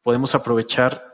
[0.02, 1.12] podemos aprovechar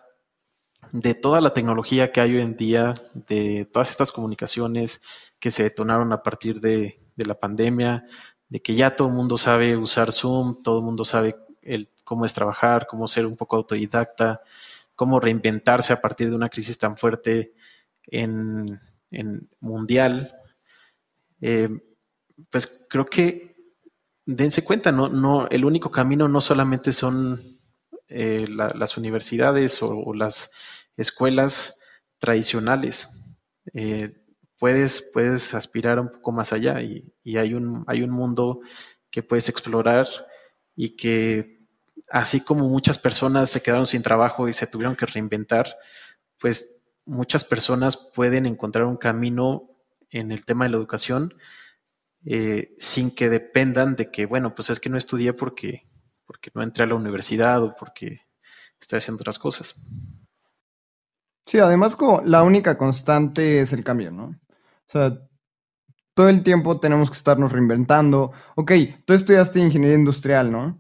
[0.91, 5.01] de toda la tecnología que hay hoy en día, de todas estas comunicaciones
[5.39, 8.05] que se detonaron a partir de, la pandemia,
[8.47, 11.35] de que ya todo el mundo sabe usar Zoom, todo el mundo sabe
[12.03, 14.41] cómo es trabajar, cómo ser un poco autodidacta,
[14.95, 17.53] cómo reinventarse a partir de una crisis tan fuerte
[18.03, 18.79] en,
[19.59, 20.33] mundial.
[21.41, 21.69] Eh,
[22.49, 23.56] pues creo que
[24.27, 27.59] dense cuenta, no, no, el único camino no solamente son
[28.09, 30.51] eh, las universidades o, las
[30.97, 31.79] escuelas
[32.19, 33.09] tradicionales.
[33.73, 34.13] Eh,
[34.59, 38.59] puedes, puedes aspirar un poco más allá y, hay, un, hay un mundo
[39.09, 40.07] que puedes explorar
[40.75, 41.65] y que
[42.09, 45.73] así como muchas personas se quedaron sin trabajo y se tuvieron que reinventar,
[46.39, 49.69] pues muchas personas pueden encontrar un camino
[50.09, 51.33] en el tema de la educación
[52.25, 55.87] eh, sin que dependan de que, bueno, pues es que no estudié porque,
[56.25, 58.21] porque no entré a la universidad o porque
[58.79, 59.75] estoy haciendo otras cosas.
[61.45, 64.25] Sí, además como la única constante es el cambio, ¿no?
[64.25, 65.17] O sea,
[66.13, 68.33] todo el tiempo tenemos que estarnos reinventando.
[68.55, 68.71] Ok,
[69.05, 70.79] tú estudiaste ingeniería industrial, ¿no?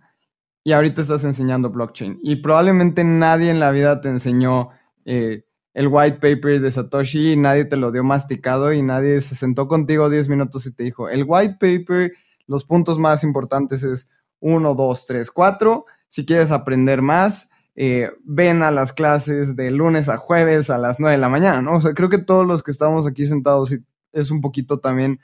[0.63, 2.19] Y ahorita estás enseñando blockchain.
[2.21, 4.71] Y probablemente nadie en la vida te enseñó
[5.05, 5.46] eh,
[5.77, 9.67] el white paper de Satoshi y nadie te lo dio masticado y nadie se sentó
[9.67, 12.13] contigo 10 minutos y te dijo, el white paper,
[12.47, 14.09] los puntos más importantes es
[14.39, 15.85] 1, 2, 3, 4.
[16.07, 20.99] Si quieres aprender más, eh, ven a las clases de lunes a jueves a las
[20.99, 21.75] 9 de la mañana, ¿no?
[21.75, 23.71] O sea, creo que todos los que estamos aquí sentados
[24.13, 25.19] es un poquito también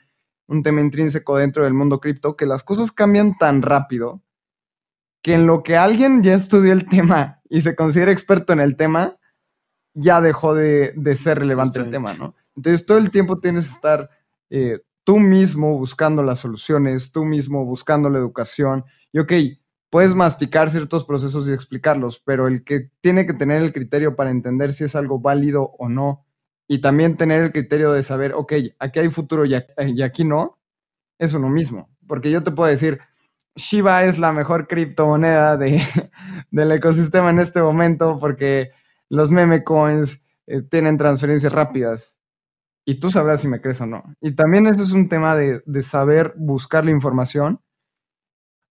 [0.46, 4.22] un tema intrínseco dentro del mundo cripto, que las cosas cambian tan rápido
[5.20, 8.76] que en lo que alguien ya estudió el tema y se considera experto en el
[8.76, 9.16] tema,
[9.94, 12.34] ya dejó de, ser relevante el tema, ¿no?
[12.56, 14.10] Entonces todo el tiempo tienes que estar
[14.50, 18.84] eh, tú mismo buscando las soluciones, tú mismo buscando la educación.
[19.12, 19.32] Y ok,
[19.90, 24.30] puedes masticar ciertos procesos y explicarlos, pero el que tiene que tener el criterio para
[24.30, 26.24] entender si es algo válido o no,
[26.66, 29.54] y también tener el criterio de saber, ok, aquí hay futuro y
[30.02, 30.58] aquí no,
[31.18, 31.90] es uno mismo.
[32.06, 33.00] Porque yo te puedo decir,
[33.56, 35.80] Shiba es la mejor criptomoneda de,
[36.50, 38.72] del ecosistema en este momento porque
[39.14, 42.20] los meme coins eh, tienen transferencias rápidas.
[42.84, 44.02] Y tú sabrás si me crees o no.
[44.20, 47.60] Y también eso es un tema de, saber buscar la información.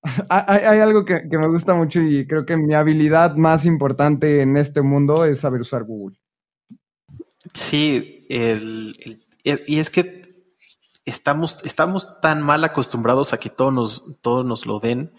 [0.30, 4.82] hay, algo que, me gusta mucho y creo que mi habilidad más importante en este
[4.82, 6.18] mundo es saber usar Google.
[7.54, 10.24] Sí, y es que
[11.06, 15.14] estamos, estamos tan mal acostumbrados a que todos nos, todos nos lo den,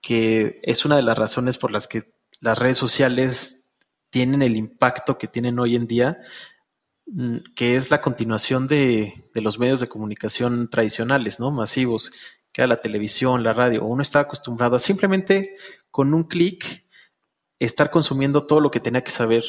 [0.00, 3.63] que es una de las razones por las que las redes sociales
[4.14, 6.20] tienen el impacto que tienen hoy en día,
[7.06, 11.50] mm, que es la continuación de, los medios de comunicación tradicionales, ¿no?
[11.50, 12.12] Masivos,
[12.52, 13.84] que era la televisión, la radio.
[13.84, 15.56] Uno está acostumbrado a simplemente
[15.90, 16.86] con un clic
[17.58, 19.44] estar consumiendo todo lo que tenía que saber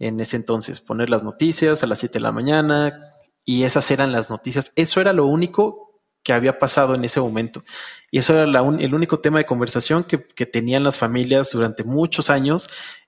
[0.00, 3.12] en ese entonces, poner las noticias a las 7 de la mañana,
[3.44, 4.72] y esas eran las noticias.
[4.74, 7.62] Eso era lo único que había pasado en ese momento.
[8.10, 12.66] Y eso era el único tema de conversación que, tenían las familias durante muchos años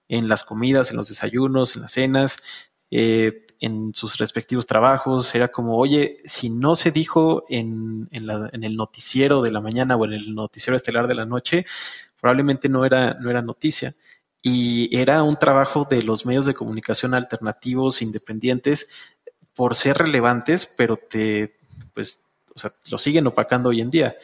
[0.09, 2.39] en las comidas, en los desayunos, en las cenas,
[2.91, 5.35] eh, en sus respectivos trabajos.
[5.35, 10.05] Era como, oye, si no se dijo en, en, el noticiero de la mañana o
[10.05, 11.67] en el noticiero estelar de la noche,
[12.21, 13.95] probablemente no era, no era noticia.
[14.43, 18.89] Y era un trabajo de los medios de comunicación alternativos, independientes,
[19.55, 21.57] por ser relevantes, pero te,
[21.95, 22.27] pues,
[22.91, 24.17] lo siguen opacando hoy en día.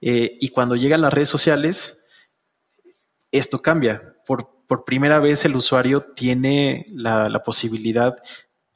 [0.00, 2.04] Eh, y cuando llegan las redes sociales,
[3.32, 4.16] esto cambia.
[4.26, 8.16] Por, por primera vez el usuario tiene la, posibilidad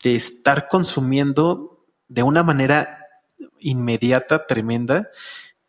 [0.02, 3.06] de estar consumiendo de una manera
[3.58, 5.10] inmediata, tremenda,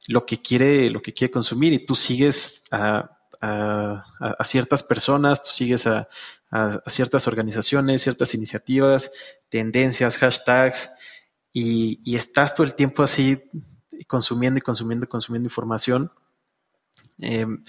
[0.07, 1.73] lo que quiere, lo que quiere consumir.
[1.73, 6.07] Y tú sigues a, a, ciertas personas, tú sigues a,
[6.85, 9.11] ciertas organizaciones, ciertas iniciativas,
[9.49, 10.91] tendencias, hashtags,
[11.53, 13.41] y, estás todo el tiempo así
[14.07, 16.11] consumiendo y consumiendo y consumiendo información.
[17.19, 17.63] Em,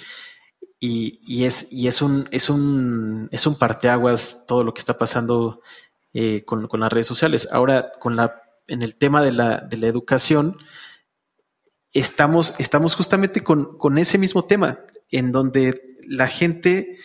[0.85, 5.63] y, es, un, parteaguas todo lo que está pasando
[6.13, 7.49] eh, con, las redes sociales.
[7.53, 8.19] Ahora, con
[8.67, 10.57] en el tema de la, educación,
[11.93, 16.99] estamos, estamos justamente con, con, ese mismo tema en donde la gente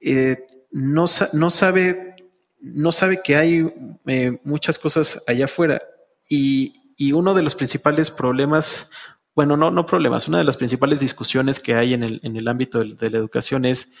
[0.00, 2.14] eh, no, sabe,
[2.60, 3.72] no sabe que hay
[4.04, 5.80] eh, muchas cosas allá afuera.
[6.28, 6.82] Y,
[7.14, 8.90] uno de los principales problemas,
[9.36, 12.48] bueno, no, no problemas, una de las principales discusiones que hay en el, en el
[12.48, 13.92] ámbito de, la educación es,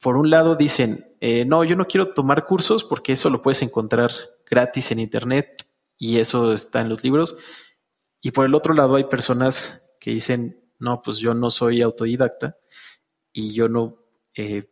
[0.00, 3.60] por un lado dicen, eh, no, yo no quiero tomar cursos porque eso lo puedes
[3.62, 4.12] encontrar
[4.48, 5.66] gratis en Internet
[5.98, 7.36] y eso está en los libros.
[8.20, 12.56] Y por el otro lado hay personas que dicen, no, pues yo no soy autodidacta
[13.32, 13.98] y yo no,
[14.36, 14.70] eh,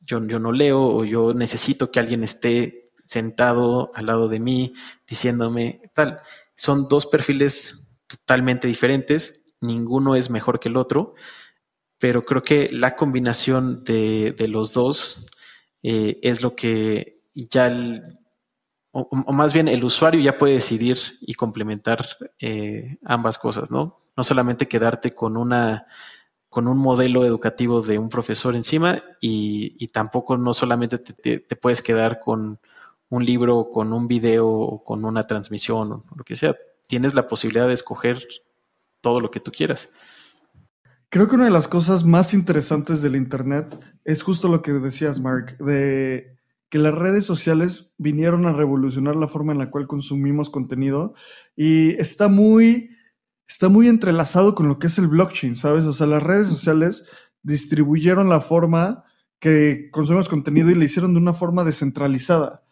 [0.00, 4.74] yo, yo no leo o yo necesito que alguien esté sentado al lado de mí
[5.08, 6.20] diciéndome tal.
[6.56, 7.83] Son dos perfiles
[8.18, 11.14] totalmente diferentes, ninguno es mejor que el otro,
[11.98, 15.26] pero creo que la combinación de, los dos
[15.82, 17.70] eh, es lo que ya
[18.92, 22.06] o, más bien el usuario ya puede decidir y complementar
[22.38, 24.04] eh, ambas cosas, ¿no?
[24.16, 25.86] no solamente quedarte con una
[26.48, 32.20] con un modelo educativo de un profesor encima y, tampoco no solamente te, puedes quedar
[32.20, 32.60] con
[33.08, 36.54] un libro, con un video o con una transmisión o lo que sea.
[36.86, 38.26] Tienes la posibilidad de escoger
[39.00, 39.90] todo lo que tú quieras.
[41.08, 45.20] Creo que una de las cosas más interesantes del Internet es justo lo que decías,
[45.20, 46.36] Mark, de
[46.68, 51.14] que las redes sociales vinieron a revolucionar la forma en la cual consumimos contenido
[51.54, 52.90] y está muy
[53.46, 55.84] está muy entrelazado con lo que es el blockchain, ¿sabes?
[55.84, 57.08] O sea, las redes sociales
[57.42, 59.04] distribuyeron la forma
[59.38, 62.64] que consumimos contenido y le hicieron de una forma descentralizada.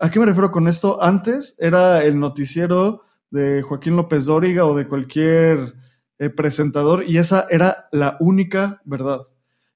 [0.00, 1.02] ¿A qué me refiero con esto?
[1.02, 3.03] Antes era el noticiero
[3.34, 5.74] de Joaquín López Dóriga o de cualquier
[6.20, 9.22] eh, presentador y esa era la única verdad.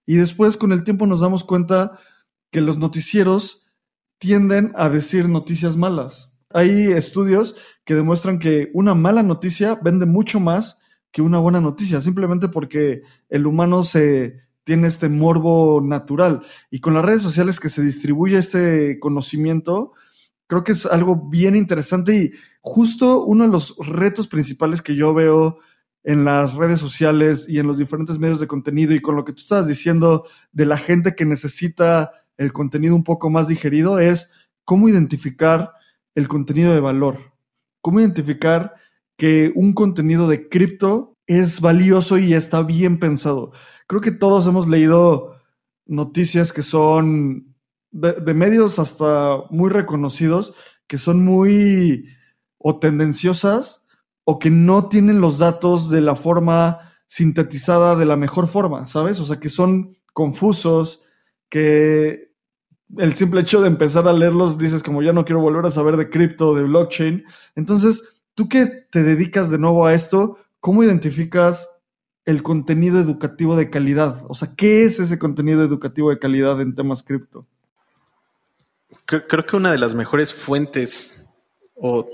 [0.07, 1.99] Y después con el tiempo nos damos cuenta
[2.53, 3.69] que los noticieros
[4.19, 6.39] tienden a decir noticias malas.
[6.51, 12.01] Hay estudios que demuestran que una mala noticia vende mucho más que una buena noticia,
[12.01, 16.45] simplemente porque el humano se tiene este morbo natural.
[16.71, 19.95] Y con las redes sociales que se distribuye este conocimiento,
[20.49, 25.15] creo que es algo bien interesante y justo uno de los retos principales que yo
[25.15, 25.59] veo
[26.03, 29.33] en las redes sociales y en los diferentes medios de contenido y con lo que
[29.33, 34.31] tú estabas diciendo de la gente que necesita el contenido un poco más digerido, es
[34.65, 35.73] cómo identificar
[36.15, 37.35] el contenido de valor,
[37.81, 38.75] cómo identificar
[39.17, 43.53] que un contenido de cripto es valioso y está bien pensado.
[43.87, 45.37] Creo que todos hemos leído
[45.85, 47.55] noticias que son
[47.91, 50.55] de, medios hasta muy reconocidos,
[50.87, 52.07] que son muy
[52.59, 53.87] o tendenciosas
[54.25, 59.21] o que no tienen los datos de la forma sintetizada de la mejor forma, ¿sabes?
[59.21, 61.03] O sea, que son confusos,
[61.49, 62.33] que
[62.97, 65.97] el simple hecho de empezar a leerlos dices como ya no quiero volver a saber
[65.97, 67.25] de cripto, de blockchain.
[67.55, 71.69] Entonces, tú que te dedicas de nuevo a esto, ¿cómo identificas
[72.25, 74.23] el contenido educativo de calidad?
[74.29, 77.47] O sea, ¿qué es ese contenido educativo de calidad en temas cripto?
[79.09, 81.27] Creo, que una de las mejores fuentes,
[81.75, 82.07] o,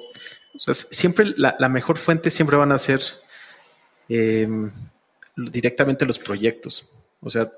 [0.57, 3.03] siempre la, mejor fuente siempre van a ser
[4.09, 4.71] em,
[5.37, 6.89] directamente los proyectos.
[7.19, 7.51] O sea,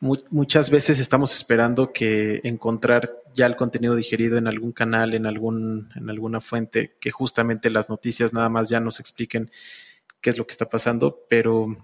[0.00, 5.88] muchas veces estamos esperando que encontrar ya el contenido digerido en algún canal, en, algún,
[5.94, 9.50] en alguna fuente, que justamente las noticias nada más ya nos expliquen
[10.20, 11.74] qué es lo que está pasando, pero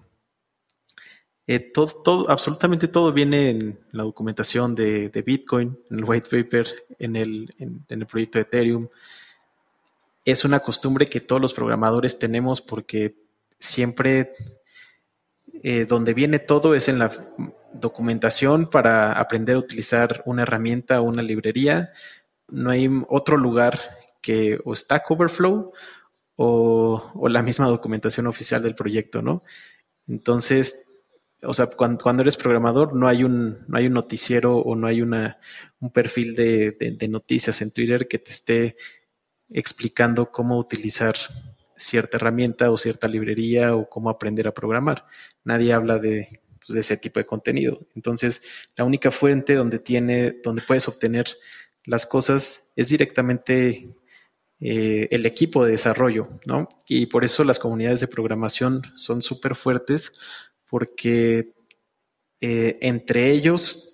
[1.45, 6.67] eh, todo, todo, absolutamente todo viene en la documentación de, Bitcoin, en el white paper,
[6.99, 8.87] en el, en, el proyecto de Ethereum.
[10.23, 13.17] Es una costumbre que todos los programadores tenemos porque
[13.59, 14.33] siempre
[15.63, 17.11] eh, donde viene todo es en la
[17.73, 21.91] documentación para aprender a utilizar una herramienta o una librería.
[22.47, 23.79] No hay otro lugar
[24.21, 25.73] que o Stack Overflow
[26.35, 29.43] o, la misma documentación oficial del proyecto, ¿no?
[30.07, 30.87] Entonces,
[31.45, 35.01] o sea, cuando, eres programador no hay un, no hay un noticiero o no hay
[35.01, 35.39] una,
[35.79, 38.77] un perfil de, noticias en Twitter que te esté
[39.49, 41.15] explicando cómo utilizar
[41.75, 45.05] cierta herramienta o cierta librería o cómo aprender a programar.
[45.43, 47.79] Nadie habla de, pues, de ese tipo de contenido.
[47.95, 48.41] Entonces,
[48.75, 51.25] la única fuente donde tiene, donde puedes obtener
[51.85, 53.95] las cosas es directamente
[54.59, 56.69] eh, el equipo de desarrollo, ¿no?
[56.87, 60.13] Y por eso las comunidades de programación son súper fuertes
[60.73, 61.53] porque
[62.41, 63.93] eh, entre ellos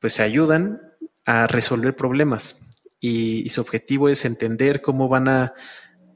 [0.00, 0.82] pues se ayudan
[1.24, 2.58] a resolver problemas
[2.98, 5.54] y, su objetivo es entender cómo van a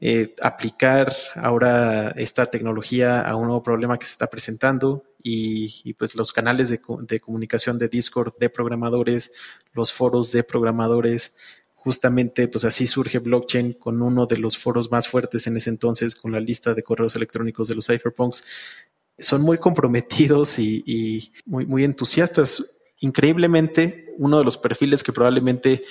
[0.01, 6.15] eh, aplicar ahora esta tecnología a un nuevo problema que se está presentando y, pues
[6.15, 9.31] los canales de, de, comunicación de Discord de programadores,
[9.71, 11.33] los foros de programadores,
[11.75, 16.13] justamente pues así surge blockchain con uno de los foros más fuertes en ese entonces,
[16.13, 18.43] con la lista de correos electrónicos de los cypherpunks.
[19.19, 22.79] Son muy comprometidos y, muy, muy entusiastas.
[22.99, 25.83] Increíblemente, uno de los perfiles que probablemente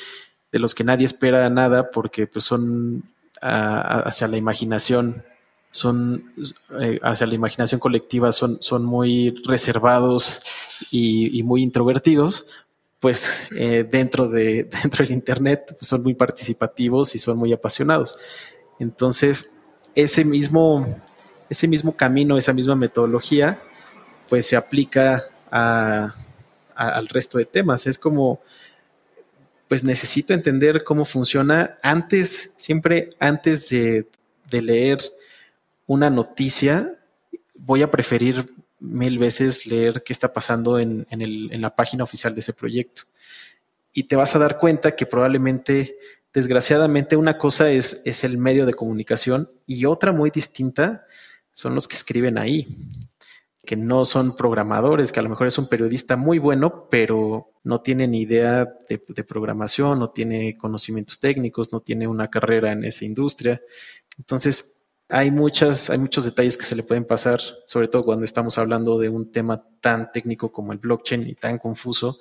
[0.51, 3.05] de los que nadie espera nada porque pues son
[3.41, 5.25] hacia la imaginación
[5.73, 6.33] son
[6.81, 10.43] eh, hacia la imaginación colectiva son, son muy reservados
[10.91, 12.47] y, muy introvertidos,
[13.01, 18.17] pues eh, dentro, de, dentro del Internet pues, son muy participativos y son muy apasionados.
[18.79, 19.51] Entonces,
[19.95, 21.01] ese mismo,
[21.53, 23.61] ese mismo camino, esa misma metodología,
[24.29, 27.87] pues se aplica al resto de temas.
[27.87, 28.41] Es como,
[29.69, 34.07] pues necesito entender cómo funciona antes, siempre antes de,
[34.51, 35.01] leer
[35.87, 36.99] una noticia,
[37.55, 41.07] voy a preferir mil veces leer qué está pasando en,
[41.61, 43.03] la página oficial de ese proyecto.
[43.95, 45.97] Y te vas a dar cuenta que probablemente,
[46.33, 51.07] desgraciadamente, una cosa es, es el medio de comunicación y otra muy distinta
[51.53, 52.91] son los que escriben ahí,
[53.65, 57.81] que no son programadores, que a lo mejor es un periodista muy bueno, pero no
[57.81, 62.85] tiene ni idea de, de programación, no tiene conocimientos técnicos, no tiene una carrera en
[62.85, 63.61] esa industria.
[64.19, 68.57] Entonces, hay, muchas, hay muchos detalles que se le pueden pasar, sobre todo cuando estamos
[68.57, 72.19] hablando de un tema tan técnico como el blockchain y tan confuso.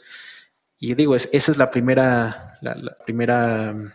[0.78, 3.92] Y digo, esa es la primera, la, primera mm,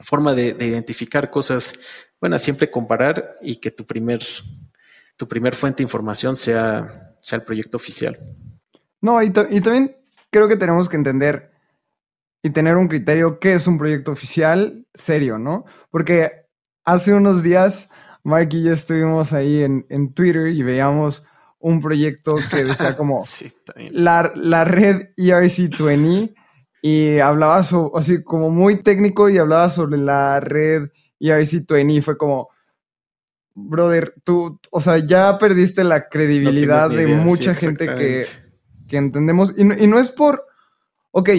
[0.00, 1.74] forma de, identificar cosas
[2.20, 4.22] buenas, siempre comparar y que tu primer,
[5.22, 8.18] tu primer fuente de información sea, sea el proyecto oficial.
[9.00, 9.96] No, y, y también
[10.30, 11.52] creo que tenemos que entender
[12.42, 15.64] y tener un criterio qué es un proyecto oficial serio, ¿no?
[15.92, 16.48] Porque
[16.84, 17.88] hace unos días
[18.24, 21.24] Mark y yo estuvimos ahí en, Twitter y veíamos
[21.60, 23.22] un proyecto que decía como
[23.92, 26.34] la, la, red ERC20
[26.82, 27.58] y hablaba
[27.94, 30.88] así como muy técnico y hablaba sobre la red
[31.20, 32.48] ERC20 y fue como,
[33.54, 38.26] brother, tú, o sea, ya perdiste la credibilidad de mucha gente que,
[38.88, 40.46] que, entendemos y y no es por,
[41.10, 41.30] ok,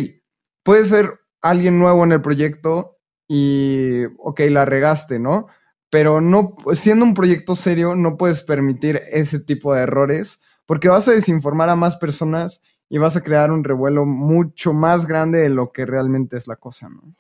[0.63, 2.97] puede ser alguien nuevo en el proyecto
[3.27, 5.47] y, ok, la regaste, ¿no?
[5.93, 11.07] pero no, siendo un proyecto serio, no puedes permitir ese tipo de errores porque vas
[11.07, 15.49] a desinformar a más personas y vas a crear un revuelo mucho más grande de
[15.49, 17.13] lo que realmente es la cosa, ¿no?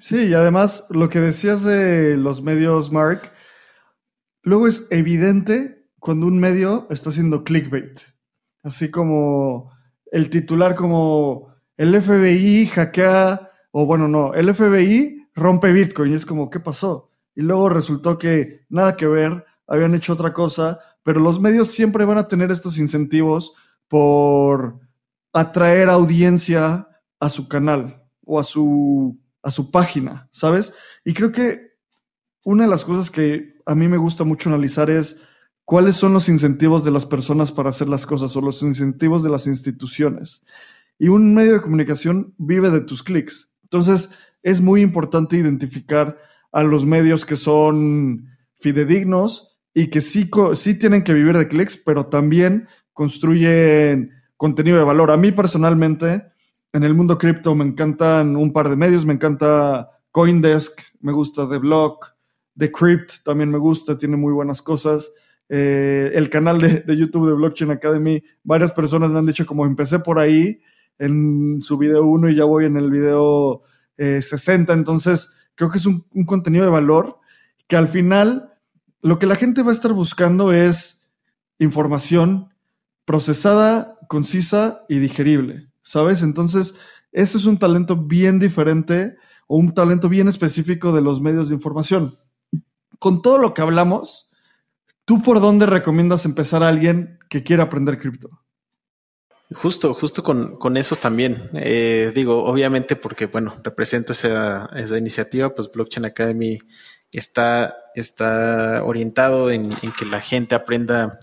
[0.00, 3.20] Sí, y además lo que decías de los medios, Mark,
[4.48, 8.00] luego es evidente cuando un medio está haciendo clickbait.
[8.62, 9.70] Así como
[10.10, 16.12] el titular como el FBI hackea, o bueno, no, el FBI rompe Bitcoin.
[16.12, 17.10] Y es como, ¿qué pasó?
[17.34, 22.04] Y luego resultó que nada que ver, habían hecho otra cosa, pero los medios siempre
[22.04, 23.52] van a tener estos incentivos
[23.86, 24.80] por
[25.32, 26.88] atraer audiencia
[27.20, 30.74] a su canal o a su a su página, ¿sabes?
[31.04, 31.77] Y creo que
[32.48, 35.20] una de las cosas que a mí me gusta mucho analizar es
[35.66, 39.28] cuáles son los incentivos de las personas para hacer las cosas o los incentivos de
[39.28, 40.46] las instituciones.
[40.98, 43.52] Y un medio de comunicación vive de tus clics.
[43.64, 46.16] Entonces, es muy importante identificar
[46.50, 51.76] a los medios que son fidedignos y que sí, sí tienen que vivir de clics,
[51.76, 55.10] pero también construyen contenido de valor.
[55.10, 56.24] A mí personalmente,
[56.72, 61.46] en el mundo cripto me encantan un par de medios, me encanta Coindesk, me gusta
[61.46, 62.16] The Block,
[62.58, 65.12] The Crypt también me gusta, tiene muy buenas cosas.
[65.48, 69.98] Eh, el canal de, YouTube de Blockchain Academy, varias personas me han dicho como empecé
[70.00, 70.60] por ahí
[70.98, 73.62] en su video 1 y ya voy en el video
[73.96, 77.18] 60, eh, entonces creo que es un, un contenido de valor
[77.66, 78.52] que al final
[79.00, 81.08] lo que la gente va a estar buscando es
[81.58, 82.48] información
[83.04, 85.68] procesada, concisa y digerible.
[85.88, 86.22] ¿sabes?
[86.22, 86.74] Entonces,
[87.12, 91.54] ese es un talento bien diferente o un talento bien específico de los medios de
[91.54, 92.18] información.
[92.98, 94.30] Con todo lo que hablamos,
[95.04, 98.30] ¿tú por dónde recomiendas empezar a alguien que quiera aprender cripto?
[99.50, 101.50] Justo, justo con, esos también.
[101.54, 106.58] Eh, digo, obviamente porque, bueno, represento esa, esa, iniciativa, pues Blockchain Academy
[107.10, 111.18] está, está orientado en, en que la gente aprenda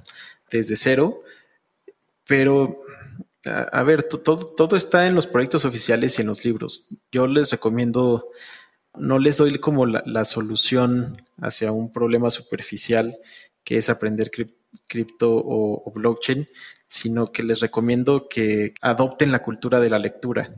[0.50, 1.22] desde cero,
[2.26, 2.76] pero
[3.46, 6.88] a, ver, todo, todo está en los proyectos oficiales y en los libros.
[7.12, 8.30] Yo les recomiendo,
[8.98, 13.18] no les doy como la, solución hacia un problema superficial
[13.64, 14.32] que es aprender
[14.88, 16.48] cripto o, blockchain,
[16.88, 20.54] sino que les recomiendo que adopten la cultura de la lectura.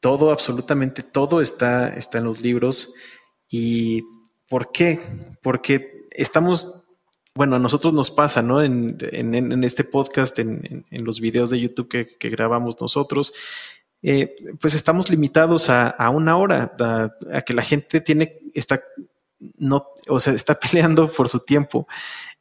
[0.00, 2.94] Todo, absolutamente todo está, está en los libros.
[3.48, 4.02] ¿Y
[4.48, 5.00] por qué?
[5.42, 6.88] Porque estamos
[7.38, 8.64] bueno, a nosotros nos pasa, ¿no?
[8.64, 8.98] En,
[9.62, 13.32] este podcast, en, los videos de YouTube que, grabamos nosotros,
[14.02, 16.74] eh, pues estamos limitados a, una hora,
[17.32, 18.82] a, que la gente tiene, está,
[19.56, 21.86] no, o sea, está peleando por su tiempo,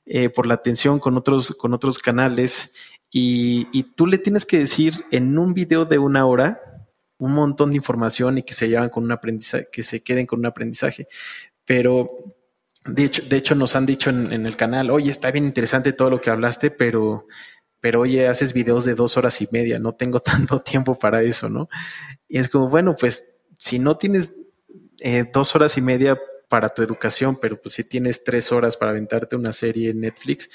[0.06, 2.74] eh, por la atención con otros, con otros canales,
[3.10, 6.62] y, y, tú le tienes que decir en un video de una hora
[7.18, 10.40] un montón de información y que se llevan con un aprendizaje, que se queden con
[10.40, 11.08] un aprendizaje.
[11.66, 12.36] Pero
[12.88, 16.10] de hecho, de hecho nos han dicho en, el canal, oye, está bien interesante todo
[16.10, 17.28] lo que hablaste, pero,
[17.88, 20.20] pero oye, haces videos de dos horas y media, no tengo
[20.50, 21.70] tanto tiempo para eso, ¿no?
[22.28, 24.34] Y es como, bueno, pues si no tienes
[25.00, 26.20] eh, dos horas y media
[26.50, 30.50] para tu educación, pero pues si tienes tres horas para aventarte una serie en Netflix,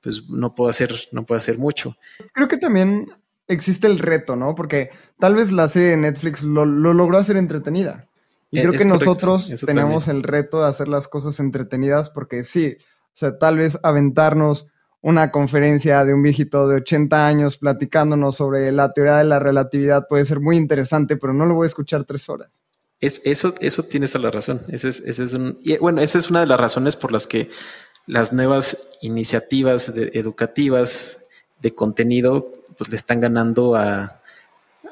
[0.00, 1.96] pues no puedo hacer, no puedo hacer mucho.
[2.32, 3.10] Creo que también
[3.48, 4.54] existe el reto, ¿no?
[4.54, 8.06] Porque tal vez la serie de Netflix lo, lo logró hacer entretenida.
[8.52, 12.76] Y eh, creo que nosotros tenemos el reto de hacer las cosas entretenidas porque sí,
[12.78, 14.68] o sea, tal vez aventarnos
[15.00, 20.06] una conferencia de un viejito de 80 años platicándonos sobre la teoría de la relatividad
[20.08, 22.50] puede ser muy interesante, pero no lo voy a escuchar tres horas.
[23.00, 24.62] Es, eso, eso tienes toda la razón.
[24.68, 27.48] Ese es, ese es un, bueno, esa es una de las razones por las que
[28.06, 31.18] las nuevas iniciativas educativas
[31.60, 34.20] de contenido pues le están ganando a,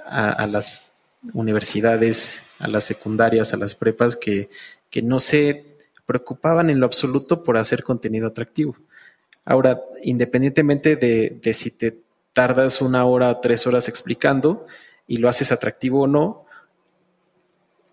[0.04, 0.94] a las
[1.32, 4.48] universidades a las secundarias, a las prepas, que,
[5.02, 5.76] no se
[6.06, 8.76] preocupaban en lo absoluto por hacer contenido atractivo.
[9.46, 12.02] Ahora, independientemente de, de, si te
[12.34, 14.66] tardas una hora o tres horas explicando
[15.06, 16.44] y lo haces atractivo o no,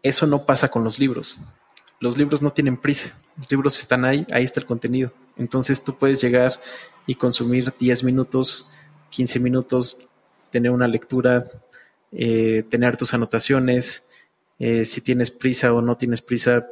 [0.01, 1.39] eso no pasa con los libros.
[2.01, 5.13] Los libros no tienen prisa, los libros están ahí, ahí está el contenido.
[5.37, 6.59] Entonces tú puedes llegar
[7.07, 8.69] y consumir 10 minutos,
[9.11, 9.97] 15 minutos,
[10.49, 11.45] tener una lectura,
[12.11, 14.09] eh, tener tus anotaciones,
[14.59, 16.67] eh, si tienes prisa o no tienes prisa,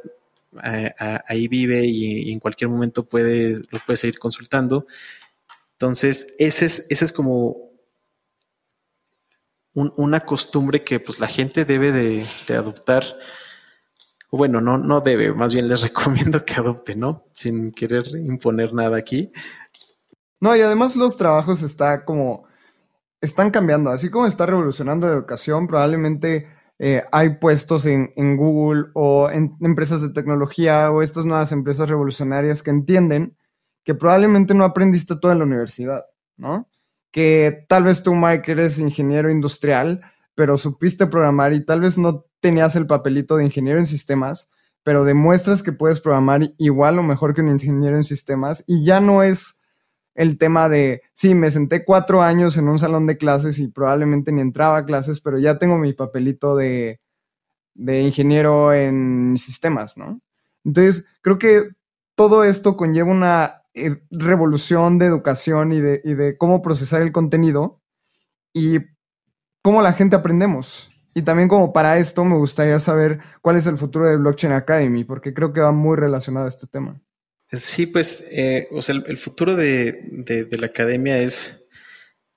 [0.60, 4.86] ahí vive y, en cualquier momento puedes, lo puedes seguir consultando.
[5.72, 7.72] Entonces, ese es, ese es como
[9.74, 13.04] una costumbre que pues la gente debe de, adoptar.
[14.30, 17.24] Bueno, no, no debe, más bien les recomiendo que adopte, ¿no?
[17.32, 19.32] Sin querer imponer nada aquí.
[20.40, 22.46] No, y además los trabajos está como,
[23.20, 26.48] están cambiando, así como está revolucionando la educación, probablemente
[26.84, 32.60] eh, hay puestos en, Google o en empresas de tecnología o estas nuevas empresas revolucionarias
[32.60, 33.36] que entienden
[33.84, 36.06] que probablemente no aprendiste todo en la universidad,
[36.36, 36.68] ¿no?
[37.12, 40.00] que tal vez tú, Mike, eres ingeniero industrial,
[40.34, 44.50] pero supiste programar y tal vez no tenías el papelito de ingeniero en sistemas,
[44.82, 49.00] pero demuestras que puedes programar igual o mejor que un ingeniero en sistemas y ya
[49.00, 49.61] no es
[50.14, 54.32] el tema de, sí, me senté cuatro años en un salón de clases y probablemente
[54.32, 57.00] ni entraba a clases, pero ya tengo mi papelito de,
[57.74, 60.20] de ingeniero en sistemas, ¿no?
[60.64, 61.70] Entonces, creo que
[62.14, 67.12] todo esto conlleva una eh, revolución de educación y de, y de cómo procesar el
[67.12, 67.80] contenido
[68.52, 68.78] y
[69.62, 70.90] cómo la gente aprendemos.
[71.14, 75.04] Y también como para esto me gustaría saber cuál es el futuro de Blockchain Academy,
[75.04, 77.01] porque creo que va muy relacionado a este tema.
[77.52, 81.68] Sí, pues, eh, o sea, el, futuro de, la academia es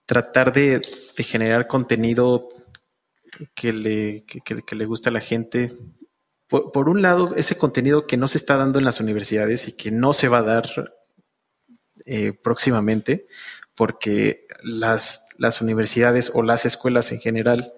[0.05, 0.81] tratar de,
[1.17, 2.49] generar contenido
[3.53, 5.77] que le, que, le guste a la gente.
[6.49, 9.89] Por, un lado, ese contenido que no se está dando en las universidades y que
[9.89, 10.69] no se va a dar
[12.05, 13.27] eh, próximamente,
[13.73, 17.73] porque las, las universidades o las escuelas en general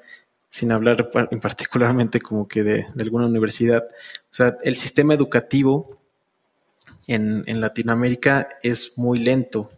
[0.49, 3.83] sin hablar en particularmente como que de, alguna universidad.
[4.31, 5.96] O sea, el sistema educativo
[7.07, 9.71] en, Latinoamérica es muy lento,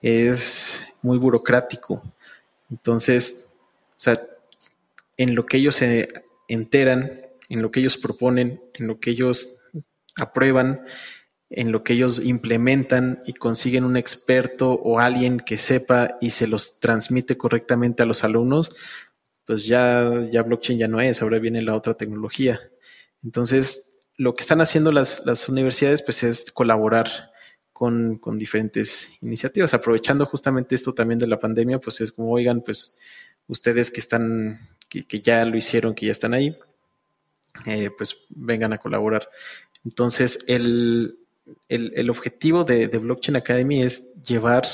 [0.00, 2.02] es muy burocrático.
[2.70, 4.20] Entonces, o sea,
[5.16, 6.08] en lo que ellos se
[6.48, 9.60] enteran, en lo que ellos proponen, en lo que ellos
[10.16, 10.84] aprueban,
[11.50, 16.48] en lo que ellos implementan y consiguen un experto o alguien que sepa y se
[16.48, 18.74] los transmite correctamente a los alumnos,
[19.44, 22.60] pues ya, ya blockchain ya no es, ahora viene la otra tecnología.
[23.22, 27.32] Entonces, lo que están haciendo las, universidades, pues es colaborar
[27.72, 32.96] con, diferentes iniciativas, aprovechando justamente esto también de la pandemia, pues es como, oigan, pues
[33.48, 34.58] ustedes que están,
[34.88, 36.56] que, ya lo hicieron, que ya están ahí,
[37.66, 39.28] eh, pues vengan a colaborar.
[39.84, 41.18] Entonces, el,
[42.08, 44.66] objetivo de, Blockchain Academy es llevar,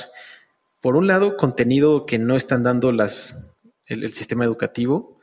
[0.81, 3.53] por un lado, contenido que no están dando las,
[3.87, 5.19] el, sistema educativo.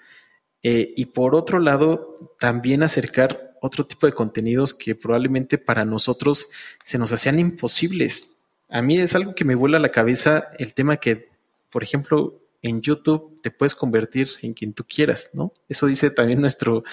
[0.61, 6.47] Eh, y por otro lado, también acercar otro tipo de contenidos que probablemente para nosotros
[6.83, 8.37] se nos hacían imposibles.
[8.69, 11.29] A mí es algo que me vuela la cabeza el tema que,
[11.69, 15.53] por ejemplo, en YouTube te puedes convertir en quien tú quieras, ¿no?
[15.69, 16.83] Eso dice también nuestro,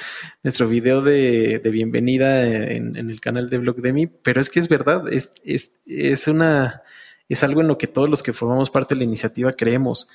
[0.44, 4.68] nuestro video de, bienvenida en, el canal de Blog de mí, pero es que es
[4.68, 6.82] verdad, es, es, es, una,
[7.28, 10.08] es algo en lo que todos los que formamos parte de la iniciativa creemos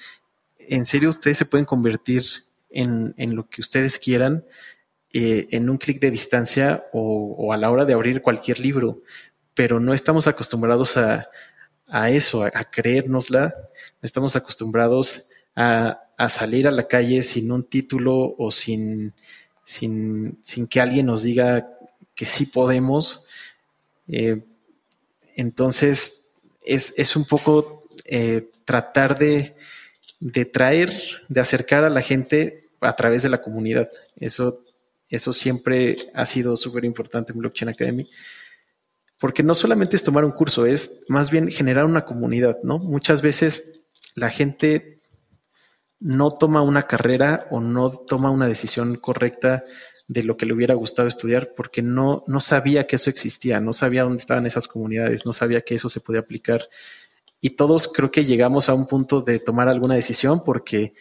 [0.71, 2.23] en serio ustedes se pueden convertir
[2.69, 4.45] en, lo que ustedes quieran
[5.13, 9.01] eh, en un clic de distancia o, a la hora de abrir cualquier libro,
[9.53, 11.27] pero no estamos acostumbrados a,
[12.09, 15.99] eso, a, creérnosla, no estamos acostumbrados a,
[16.29, 19.13] salir a la calle sin un título o sin,
[19.65, 20.37] sin,
[20.69, 21.67] que alguien nos diga
[22.15, 23.25] que sí podemos.
[24.07, 24.41] Eh,
[25.35, 26.31] entonces,
[26.63, 29.55] es, un poco eh, tratar de,
[30.21, 30.93] de traer,
[31.27, 33.89] de acercar a la gente a través de la comunidad.
[34.17, 34.63] Eso,
[35.11, 38.09] eso siempre ha sido súper importante en Blockchain Academy.
[39.19, 42.79] Porque no solamente es tomar un curso, es más bien generar una comunidad, ¿no?
[42.79, 43.83] Muchas veces
[44.15, 44.99] la gente
[45.99, 49.63] no toma una carrera o no toma una decisión correcta
[50.07, 53.71] de lo que le hubiera gustado estudiar porque no, no sabía que eso existía, no
[53.71, 56.67] sabía dónde estaban esas comunidades, no sabía que eso se podía aplicar
[57.39, 60.93] y todos creo que llegamos a un punto de tomar alguna decisión porque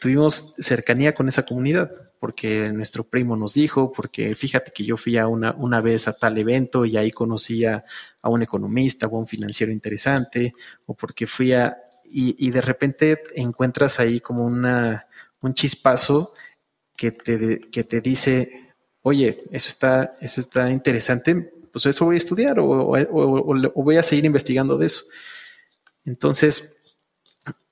[0.00, 5.16] tuvimos cercanía con esa comunidad, porque nuestro primo nos dijo, porque fíjate que yo fui
[5.18, 7.84] a una, una vez a tal evento y ahí conocí a,
[8.22, 10.52] un economista o a un financiero interesante,
[10.86, 11.76] o porque fui a...
[12.10, 15.06] Y, de repente encuentras ahí como una,
[15.42, 16.32] un chispazo
[16.96, 21.34] que te, que te dice, oye, eso está, eso está interesante,
[21.70, 25.02] pues eso voy a estudiar o voy a seguir investigando de eso.
[26.06, 26.77] Entonces,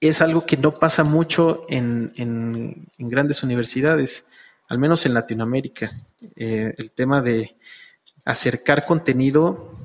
[0.00, 4.26] es algo que no pasa mucho en, grandes universidades,
[4.68, 5.92] al menos en Latinoamérica.
[6.36, 7.56] Eh, el tema de
[8.24, 9.76] acercar contenido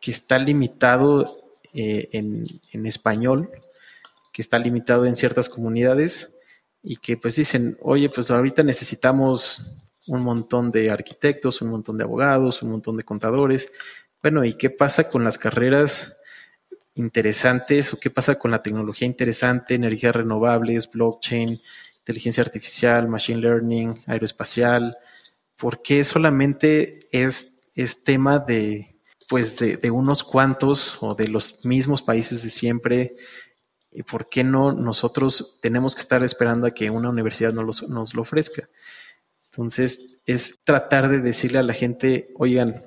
[0.00, 3.50] que está limitado eh, en, español,
[4.32, 6.36] que está limitado en ciertas comunidades
[6.82, 12.04] y que pues dicen, oye, pues ahorita necesitamos un montón de arquitectos, un montón de
[12.04, 13.72] abogados, un montón de contadores.
[14.22, 16.16] Bueno, ¿y qué pasa con las carreras
[16.96, 21.60] interesantes o qué pasa con la tecnología interesante, energías renovables, blockchain,
[21.98, 24.96] inteligencia artificial, machine learning, aeroespacial,
[25.56, 28.96] ¿por qué solamente es, es tema de,
[29.28, 33.16] pues de, unos cuantos o de los mismos países de siempre?
[33.90, 38.14] ¿Y por qué no nosotros tenemos que estar esperando a que una universidad nos, nos
[38.14, 38.68] lo ofrezca?
[39.50, 42.84] Entonces, es tratar de decirle a la gente, oigan,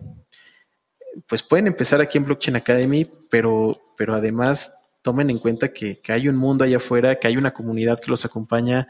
[1.27, 6.27] pues pueden empezar aquí en Blockchain Academy, pero, pero además tomen en cuenta que, hay
[6.27, 8.87] un mundo allá afuera, que hay una comunidad que los acompaña,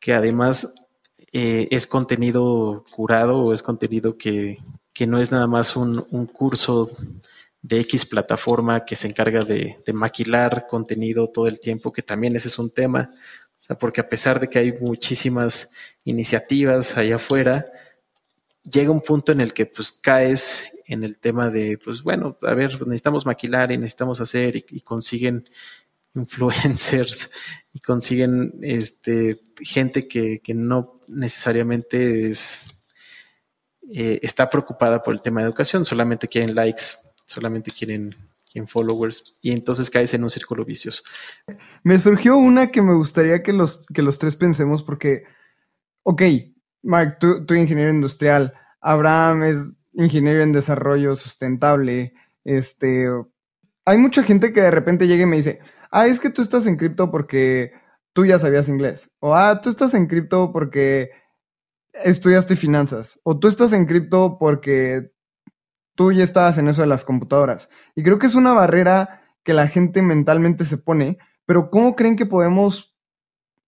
[0.00, 0.74] que además
[1.32, 4.58] eh, es contenido curado o es contenido que,
[5.06, 6.88] no es nada más un, un, curso
[7.60, 12.36] de X plataforma que se encarga de, de, maquilar contenido todo el tiempo, que también
[12.36, 13.10] ese es un tema.
[13.60, 15.70] O sea, porque a pesar de que hay muchísimas
[16.04, 17.66] iniciativas allá afuera,
[18.62, 22.54] llega un punto en el que pues caes en el tema de, pues bueno, a
[22.54, 25.48] ver, necesitamos maquilar y necesitamos hacer y, consiguen
[26.14, 27.30] influencers
[27.72, 32.66] y consiguen este, gente que, no necesariamente es,
[33.90, 36.82] eh, está preocupada por el tema de educación, solamente quieren likes,
[37.26, 38.14] solamente quieren,
[38.50, 41.02] quieren, followers y entonces caes en un círculo vicioso.
[41.82, 45.24] Me surgió una que me gustaría que los, que los tres pensemos porque,
[46.02, 46.22] ok,
[46.82, 52.14] Mark, tú, tú ingeniero industrial, Abraham es ingeniero en desarrollo sustentable,
[52.44, 53.08] este,
[53.84, 56.66] hay mucha gente que de repente llega y me dice, ah, es que tú estás
[56.66, 57.72] en cripto porque
[58.12, 61.10] tú ya sabías inglés, o ah, tú estás en cripto porque
[61.92, 65.12] estudiaste finanzas, o tú estás en cripto porque
[65.94, 67.68] tú ya estabas en eso de las computadoras.
[67.94, 72.16] Y creo que es una barrera que la gente mentalmente se pone, pero ¿cómo creen
[72.16, 72.96] que podemos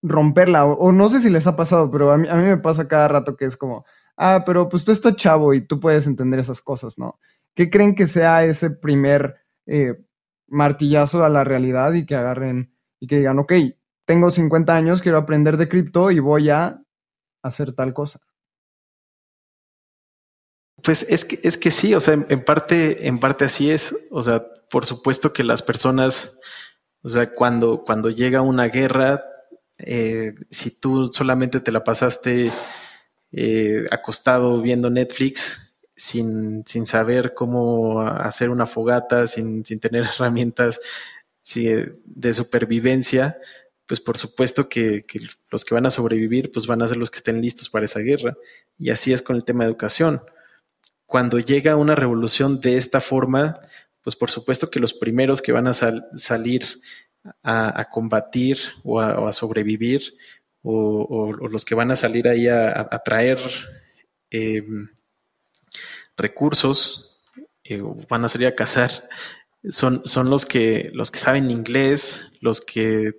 [0.02, 0.64] romperla?
[0.64, 3.08] O, no sé si les ha pasado, pero a mí, a mí me pasa cada
[3.08, 3.84] rato que es como,
[4.16, 7.18] ah, pero pues tú estás chavo y tú puedes entender esas cosas, ¿no?
[7.54, 9.36] ¿Qué creen que sea ese primer
[9.66, 9.94] eh,
[10.48, 13.52] martillazo a la realidad y que agarren y que digan, ok,
[14.04, 16.82] tengo 50 años, quiero aprender de cripto y voy a
[17.42, 18.20] hacer tal cosa?
[20.82, 23.96] Pues es que, es que sí, o sea, en, parte, en parte así es.
[24.10, 26.38] O sea, por supuesto que las personas,
[27.02, 29.24] o sea, cuando, cuando llega una guerra,
[29.78, 32.52] eh, si tú solamente te la pasaste
[33.36, 40.80] eh, acostado viendo Netflix sin, sin, saber cómo hacer una fogata, sin, sin tener herramientas
[42.04, 43.38] de supervivencia,
[43.86, 45.04] pues por supuesto que,
[45.50, 48.00] los que van a sobrevivir pues van a ser los que estén listos para esa
[48.00, 48.36] guerra.
[48.78, 50.22] Y así es con el tema de educación.
[51.06, 53.60] Cuando llega una revolución de esta forma,
[54.02, 56.64] pues por supuesto que los primeros que van a salir
[57.42, 60.14] a, combatir o a, sobrevivir
[60.64, 63.38] o, los que van a salir ahí a, traer
[64.30, 64.88] em,
[66.16, 67.20] recursos
[67.62, 69.08] eh, van a salir a cazar
[69.70, 73.14] son, son los, que, los que saben inglés, los que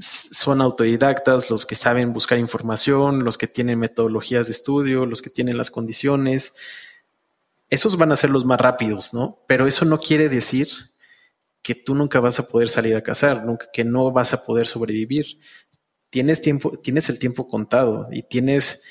[0.00, 5.30] son autodidactas, los que saben buscar información, los que tienen metodologías de estudio, los que
[5.30, 6.54] tienen las condiciones.
[7.68, 9.44] Esos van a ser los más rápidos, ¿no?
[9.46, 10.68] Pero eso no quiere decir
[11.62, 14.66] que tú nunca vas a poder salir a cazar, nunca, que no vas a poder
[14.66, 15.38] sobrevivir
[16.10, 18.82] tienes tiempo, tienes el tiempo contado y tienes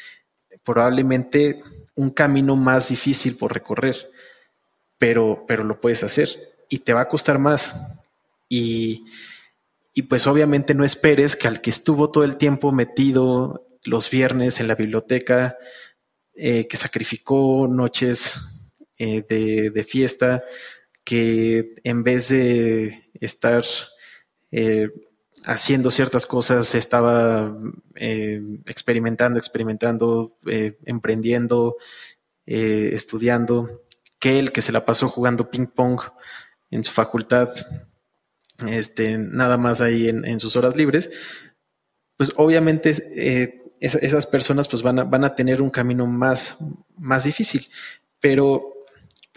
[0.64, 1.62] probablemente
[1.96, 4.12] un camino más difícil por recorrer,
[4.98, 6.30] pero, pero lo puedes hacer
[6.70, 7.76] y te va a costar más.
[8.50, 9.06] Y,
[10.10, 14.68] pues obviamente no esperes que al que estuvo todo el tiempo metido los viernes en
[14.68, 15.58] la biblioteca,
[16.36, 18.38] eh, que sacrificó noches
[18.98, 20.44] eh, de, de, fiesta,
[21.04, 23.64] que en vez de estar
[24.52, 24.90] eh,
[25.48, 27.58] haciendo ciertas cosas, estaba
[27.96, 31.78] eh, experimentando, experimentando, eh, emprendiendo,
[32.46, 33.82] eh, estudiando,
[34.20, 36.02] que él que se la pasó jugando ping pong
[36.70, 37.50] en su facultad,
[38.68, 41.10] este, nada más ahí en, sus horas libres,
[42.18, 42.92] pues obviamente
[43.80, 46.58] esas personas pues van a, van a tener un camino más,
[46.98, 47.68] más difícil,
[48.20, 48.77] pero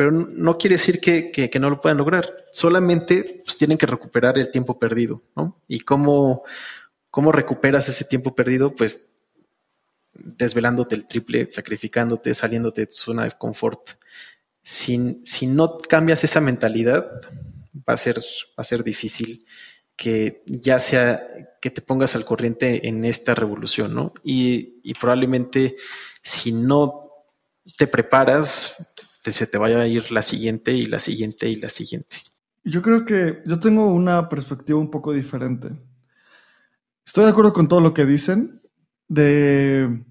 [0.00, 2.46] pero no quiere decir que, no lo puedan lograr.
[2.52, 5.60] Solamente pues, tienen que recuperar el tiempo perdido, ¿no?
[5.68, 6.42] Y cómo,
[7.10, 9.10] cómo recuperas ese tiempo perdido, pues
[10.14, 13.90] desvelándote el triple, sacrificándote, saliéndote de tu zona de confort.
[14.62, 17.20] Si, si no cambias esa mentalidad,
[17.86, 19.44] va a ser, va a ser difícil
[19.96, 21.28] que ya sea
[21.60, 24.14] que te pongas al corriente en esta revolución, ¿no?
[24.24, 25.76] Y, y probablemente
[26.22, 27.10] si no
[27.76, 28.74] te preparas,
[29.24, 32.18] se te vaya a ir la siguiente y la siguiente y la siguiente.
[32.64, 35.70] Yo creo que yo tengo una perspectiva un poco diferente.
[37.04, 38.62] Estoy de acuerdo con todo lo que dicen
[39.08, 40.04] de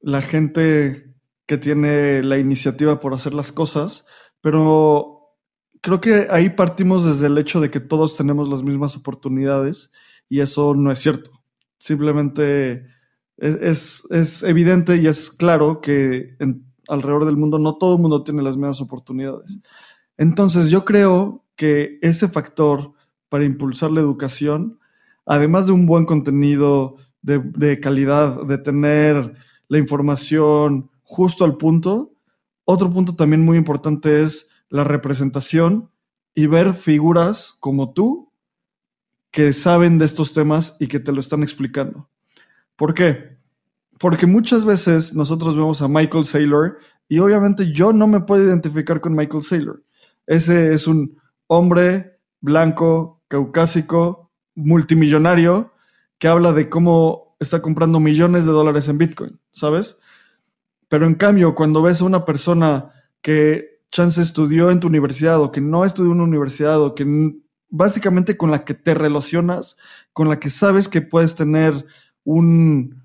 [0.00, 1.14] la gente
[1.46, 4.06] que tiene la iniciativa por hacer las cosas,
[4.40, 5.34] pero
[5.80, 9.90] creo que ahí partimos desde el hecho de que todos tenemos las mismas oportunidades
[10.28, 11.30] y eso no es cierto.
[11.78, 12.86] Simplemente
[13.36, 18.22] es, es evidente y es claro que en alrededor del mundo, no todo el mundo
[18.22, 19.60] tiene las mismas oportunidades.
[20.16, 22.92] Entonces yo creo que ese factor
[23.28, 24.78] para impulsar la educación,
[25.26, 29.34] además de un buen contenido de, calidad, de tener
[29.68, 32.12] la información justo al punto,
[32.64, 35.90] otro punto también muy importante es la representación
[36.34, 38.30] y ver figuras como tú
[39.30, 42.08] que saben de estos temas y que te lo están explicando.
[42.76, 43.33] ¿Por qué?
[44.04, 46.76] Porque muchas veces nosotros vemos a Michael Saylor
[47.08, 49.82] y obviamente yo no me puedo identificar con Michael Saylor.
[50.26, 55.72] Ese es un hombre blanco, caucásico, multimillonario,
[56.18, 59.96] que habla de cómo está comprando millones de dólares en Bitcoin, ¿sabes?
[60.88, 62.92] Pero en cambio, cuando ves a una persona
[63.22, 67.06] que chance estudió en tu universidad o que no estudió en una universidad o que
[67.70, 69.78] básicamente con la que te relacionas,
[70.12, 71.86] con la que sabes que puedes tener
[72.22, 73.03] un,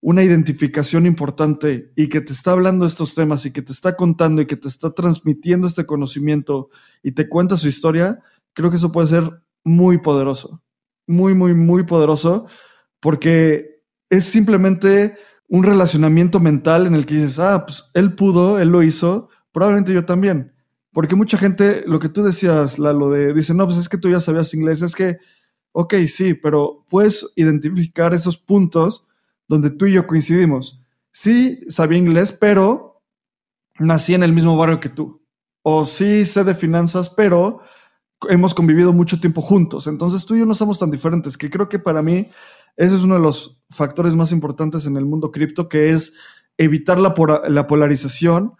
[0.00, 4.40] una identificación importante y que te está hablando estos temas y que te está contando
[4.40, 6.70] y que te está transmitiendo este conocimiento
[7.02, 8.20] y te cuenta su historia,
[8.54, 10.62] creo que eso puede ser muy poderoso.
[11.06, 12.46] Muy, muy, muy poderoso
[13.00, 15.16] porque es simplemente
[15.48, 19.92] un relacionamiento mental en el que dices, ah, pues él pudo, él lo hizo, probablemente
[19.92, 20.54] yo también.
[20.92, 24.08] Porque mucha gente, lo que tú decías, Lalo, de, dice, no, pues es que tú
[24.08, 25.18] ya sabías inglés, es que,
[25.72, 29.08] ok, sí, pero puedes identificar esos puntos
[29.50, 30.80] donde tú y yo coincidimos.
[31.10, 33.02] Sí, sabía inglés, pero
[33.80, 35.24] nací en el mismo barrio que tú.
[35.62, 37.60] O sí sé de finanzas, pero
[38.28, 39.88] hemos convivido mucho tiempo juntos.
[39.88, 42.28] Entonces tú y yo no somos tan diferentes, que creo que para mí
[42.76, 46.12] ese es uno de los factores más importantes en el mundo cripto, que es
[46.56, 47.12] evitar la,
[47.48, 48.54] la polarización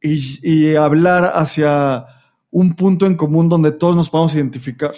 [0.00, 2.06] y, y, hablar hacia
[2.52, 4.92] un punto en común donde todos nos podamos identificar.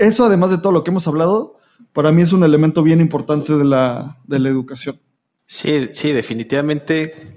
[0.00, 1.55] Eso, además de todo lo que hemos hablado,
[1.96, 5.00] para mí es un elemento bien importante de la, educación.
[5.46, 7.32] Sí, sí, definitivamente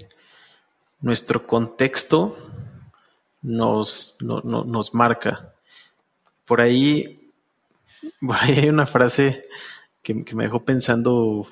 [1.00, 2.36] nuestro contexto
[3.40, 5.54] nos, nos marca.
[6.44, 7.32] Por ahí,
[8.20, 9.46] por ahí hay una frase
[10.02, 11.46] que, me dejó pensando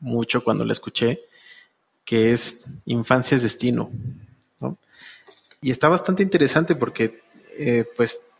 [0.00, 1.24] mucho cuando la escuché,
[2.06, 3.90] que es infancia es destino.
[5.60, 7.20] Y está bastante interesante porque,
[7.58, 8.30] eh, pues,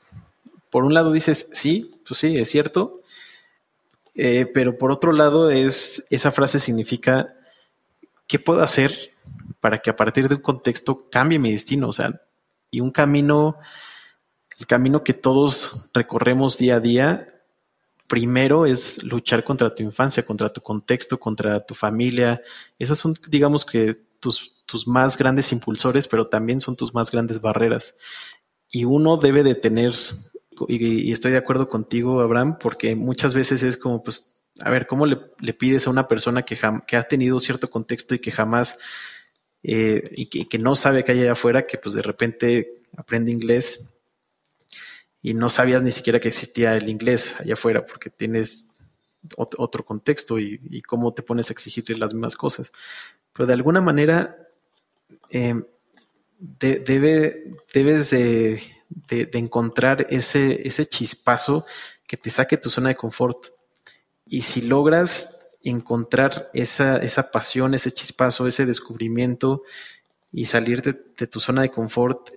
[0.71, 3.03] por un lado dices, sí, pues sí, es cierto,
[4.15, 7.35] eh, pero por otro lado, es, esa frase significa,
[8.27, 9.13] ¿qué puedo hacer
[9.61, 11.89] para que a partir de un contexto cambie mi destino?
[11.89, 12.13] O sea,
[12.71, 13.59] y un camino,
[14.59, 17.27] el camino que todos recorremos día a día,
[18.07, 22.41] primero es luchar contra tu infancia, contra tu contexto, contra tu familia.
[22.79, 27.41] Esas son, digamos que, tus, tus más grandes impulsores, pero también son tus más grandes
[27.41, 27.95] barreras.
[28.71, 29.95] Y uno debe de tener
[30.69, 35.07] y, estoy de acuerdo contigo, Abraham, porque muchas veces es como, pues, a ver, ¿cómo
[35.07, 35.17] le,
[35.55, 38.79] pides a una persona que, que, ha tenido cierto contexto y que jamás,
[39.63, 43.91] eh, y, que, no sabe que hay allá afuera, que pues de repente aprende inglés
[45.23, 48.69] y no sabías ni siquiera que existía el inglés allá afuera porque tienes
[49.37, 52.73] otro contexto y, cómo te pones a exigirle las mismas cosas.
[53.33, 54.37] Pero de alguna manera
[55.31, 55.55] eh,
[56.39, 58.63] debe, debes de
[59.09, 61.67] de, encontrar ese, ese chispazo
[62.07, 63.49] que te saque tu zona de confort.
[64.27, 69.63] Y si logras encontrar esa, esa pasión, ese chispazo, ese descubrimiento
[70.33, 72.31] y salir de, tu zona de confort,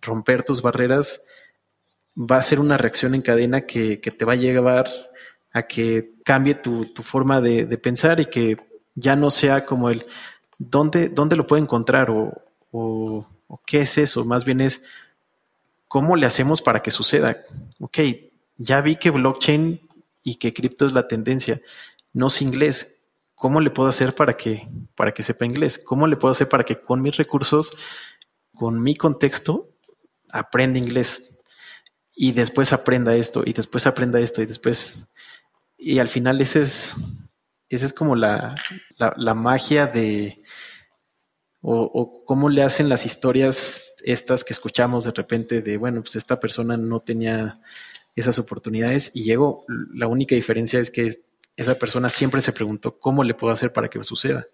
[0.00, 1.22] romper tus barreras,
[2.16, 4.90] va a ser una reacción en cadena que, te va a llevar
[5.52, 8.56] a que cambie tu, forma de, pensar y que
[8.94, 10.06] ya no sea como el
[10.58, 12.32] dónde, dónde lo puedo encontrar o,
[12.70, 13.26] o,
[13.66, 14.82] qué es eso, más bien es
[15.92, 17.36] ¿Cómo le hacemos para que suceda?
[17.78, 17.98] Ok,
[18.56, 19.78] ya vi que blockchain
[20.22, 21.60] y que cripto es la tendencia.
[22.14, 23.02] No sé inglés.
[23.34, 24.66] ¿Cómo le puedo hacer para que,
[24.96, 25.78] para que sepa inglés?
[25.78, 27.76] ¿Cómo le puedo hacer para que con mis recursos,
[28.54, 29.68] con mi contexto,
[30.30, 31.38] aprenda inglés?
[32.16, 35.10] Y después aprenda esto, y después aprenda esto, y después.
[35.76, 36.94] Y al final, es,
[37.68, 38.56] esa es como la,
[38.96, 40.42] la magia de,
[41.62, 46.40] o, cómo le hacen las historias estas que escuchamos de repente de, bueno, pues esta
[46.40, 47.60] persona no tenía
[48.16, 49.64] esas oportunidades y llegó.
[49.94, 51.14] La única diferencia es que
[51.56, 54.44] esa persona siempre se preguntó cómo le puedo hacer para que suceda.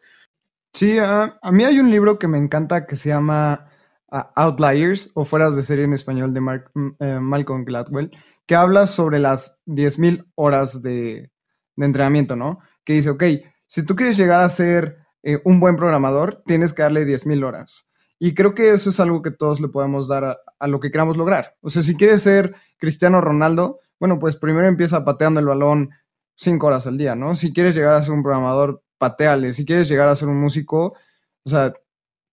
[0.74, 3.70] Sí, a, mí hay un libro que me encanta que se llama
[4.11, 8.11] Outliers o Fueras de Serie en español de mm, eh, Malcolm Gladwell,
[8.46, 11.30] que habla sobre las 10.000 horas de,
[11.74, 12.61] de entrenamiento, ¿no?
[12.84, 13.24] Que dice, ok,
[13.66, 17.87] si tú quieres llegar a ser eh, un buen programador, tienes que darle 10.000 horas.
[18.19, 21.16] Y creo que eso es algo que todos le podemos dar a, lo que queramos
[21.16, 21.57] lograr.
[21.61, 25.91] O sea, si quieres ser Cristiano Ronaldo, bueno, pues primero empieza pateando el balón
[26.37, 27.37] 5 horas al día, ¿no?
[27.37, 29.53] Si quieres llegar a ser un programador, pateale.
[29.53, 30.97] Si quieres llegar a ser un músico,
[31.45, 31.73] o sea,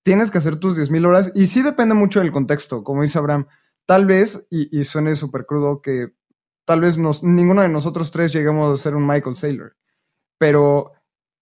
[0.03, 1.31] tienes que hacer tus 10.000 horas.
[1.35, 3.47] Y sí depende mucho del contexto, como dice Abraham.
[3.85, 6.13] Tal vez, y, suene súper crudo, que
[6.65, 9.75] tal vez ninguno de nosotros tres lleguemos a ser un Michael Saylor.
[10.39, 10.94] Pero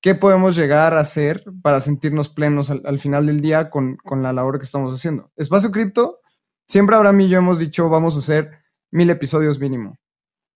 [0.04, 4.60] ¿qué podemos llegar a hacer para sentirnos plenos al, final del día con, la labor
[4.60, 5.32] que estamos haciendo?
[5.38, 6.20] Espacio Cripto,
[6.68, 8.52] siempre Abraham y yo hemos dicho, vamos a hacer
[8.92, 9.98] mil episodios mínimo.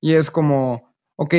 [0.01, 1.33] Y es como, ok,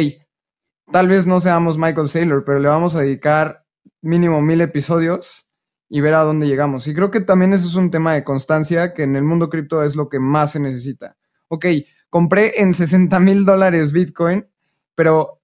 [0.91, 3.67] tal vez no seamos Michael Saylor, pero le vamos a dedicar
[4.01, 5.51] mínimo mil episodios
[5.91, 6.87] y ver a dónde llegamos.
[6.87, 9.85] Y creo que también eso es un tema de constancia que en el mundo cripto
[9.85, 11.19] es lo que más se necesita.
[11.49, 11.67] Ok,
[12.09, 14.49] compré en 60 mil dólares Bitcoin,
[14.95, 15.38] pero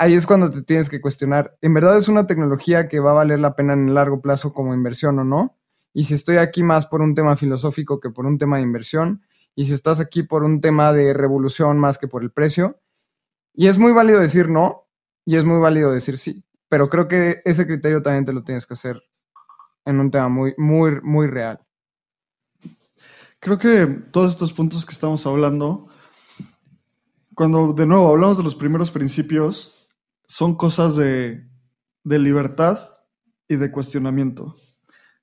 [0.00, 3.14] ahí es cuando te tienes que cuestionar, ¿en verdad es una tecnología que va a
[3.14, 5.58] valer la pena en el largo plazo como inversión o no?
[5.92, 9.22] Y si estoy aquí más por un tema filosófico que por un tema de inversión,
[9.54, 12.80] y si estás aquí por un tema de revolución más que por el precio.
[13.52, 14.88] Y es muy válido decir no,
[15.26, 18.64] y es muy válido decir sí, pero creo que ese criterio también te lo tienes
[18.64, 19.02] que hacer
[19.84, 21.60] en un tema muy, muy, muy real.
[23.38, 25.88] Creo que todos estos puntos que estamos hablando,
[27.34, 29.79] cuando de nuevo hablamos de los primeros principios,
[30.30, 31.44] son cosas de,
[32.04, 32.78] de libertad
[33.48, 34.54] y de cuestionamiento.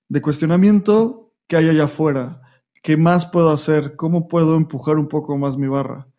[0.10, 2.42] De cuestionamiento que hay allá afuera,
[2.84, 6.10] qué más puedo hacer, cómo puedo empujar un poco más mi barra.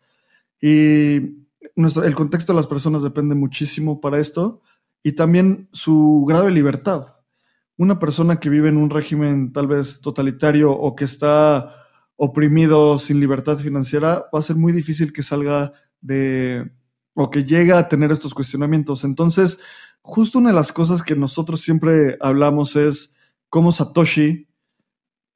[0.59, 4.63] Y nuestro, el contexto de las personas depende muchísimo para esto
[5.03, 7.03] y también su grado de libertad.
[7.77, 11.75] Una persona que vive en un régimen tal vez totalitario o que está
[12.15, 16.71] oprimido sin libertad financiera, va a ser muy difícil que salga de
[17.13, 19.03] o que llegue a tener estos cuestionamientos.
[19.03, 19.59] Entonces,
[20.01, 23.15] justo una de las cosas que nosotros siempre hablamos es
[23.49, 24.47] cómo Satoshi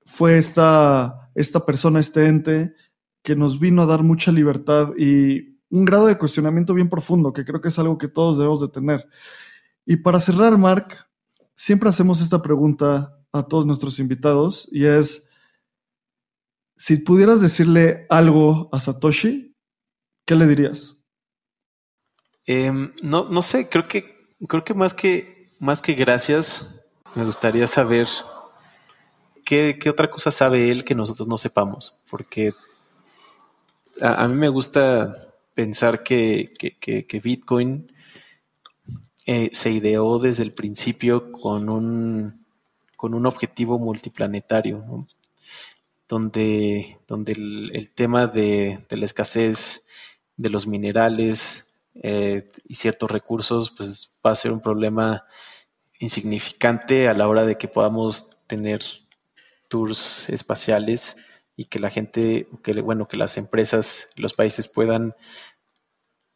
[0.05, 2.73] fue esta, esta persona, este ente,
[3.23, 7.45] que nos vino a dar mucha libertad y un grado de cuestionamiento bien profundo, que
[7.45, 9.07] creo que es algo que todos debemos de tener.
[9.85, 11.07] Y para cerrar, Mark,
[11.55, 15.29] siempre hacemos esta pregunta a todos nuestros invitados y es,
[16.77, 19.55] si pudieras decirle algo a Satoshi,
[20.25, 20.97] ¿qué le dirías?
[22.45, 26.83] Em, no, no sé, creo que, creo que más que más que gracias,
[27.15, 28.07] me gustaría saber
[29.45, 31.97] qué, otra cosa sabe él que nosotros no sepamos.
[32.09, 32.53] Porque
[34.01, 37.93] a, mí me gusta pensar que, que Bitcoin
[39.25, 42.45] eh, se ideó desde el principio con un,
[42.97, 45.07] con un objetivo multiplanetario,
[46.09, 49.85] donde, donde el, tema de, la escasez
[50.35, 51.62] de los minerales
[51.95, 55.25] eh, y ciertos recursos pues, va a ser un problema
[55.99, 58.83] insignificante a la hora de que podamos tener
[59.69, 61.17] tours espaciales
[61.55, 65.15] y que la gente, que, bueno, que las empresas, los países puedan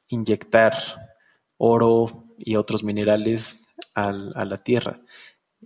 [0.07, 0.73] inyectar
[1.57, 3.61] oro y otros minerales
[3.93, 5.01] a la tierra.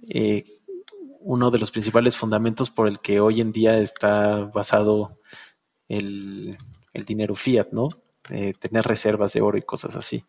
[0.10, 0.62] Eh,
[1.20, 5.20] uno de los principales fundamentos por el que hoy en día está basado
[5.88, 6.58] el,
[7.06, 7.89] dinero fiat, ¿no?
[8.32, 10.24] Eh, tener reservas de oro y cosas así.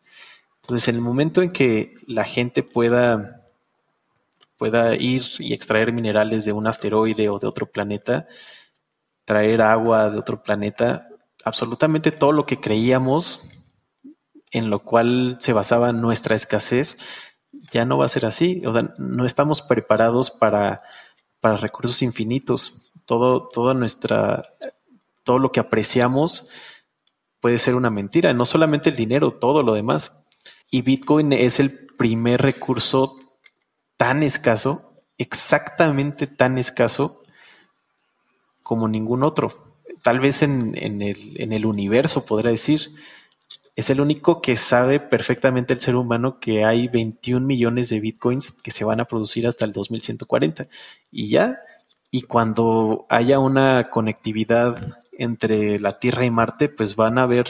[0.62, 3.46] Entonces, en el momento en que la gente pueda,
[4.56, 8.26] pueda ir y extraer minerales de un asteroide o de otro planeta,
[9.24, 11.08] traer agua de otro planeta,
[11.44, 13.42] absolutamente todo lo que creíamos
[14.50, 16.98] en lo cual se basaba nuestra escasez,
[17.70, 18.62] ya no va a ser así.
[18.66, 20.82] O sea, no estamos preparados para,
[21.40, 22.92] para recursos infinitos.
[23.06, 24.42] Todo, toda nuestra,
[25.22, 26.48] todo lo que apreciamos
[27.42, 28.32] puede ser una mentira.
[28.32, 30.18] No solamente el dinero, todo lo demás.
[30.70, 33.14] Y Bitcoin es el primer recurso
[33.98, 37.22] tan escaso, exactamente tan escaso
[38.62, 39.76] como ningún otro.
[40.02, 42.92] Tal vez en, el, en el universo, podría decir
[43.74, 48.52] es el único que sabe perfectamente el ser humano que hay 21 millones de bitcoins
[48.52, 50.68] que se van a producir hasta el 2140.
[51.10, 51.58] Y ya,
[52.10, 57.46] y cuando haya una conectividad entre la Tierra y Marte, pues van a haber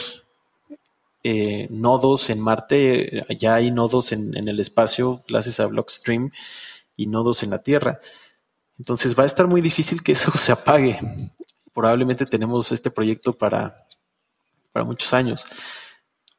[1.23, 6.31] eh, nodos en Marte, ya hay nodos en, en, el espacio gracias a Blockstream
[6.97, 8.01] y nodos en la Tierra.
[8.79, 10.99] Entonces va a estar muy difícil que eso se apague.
[11.73, 13.87] Probablemente tenemos este proyecto para,
[14.73, 15.45] para muchos años.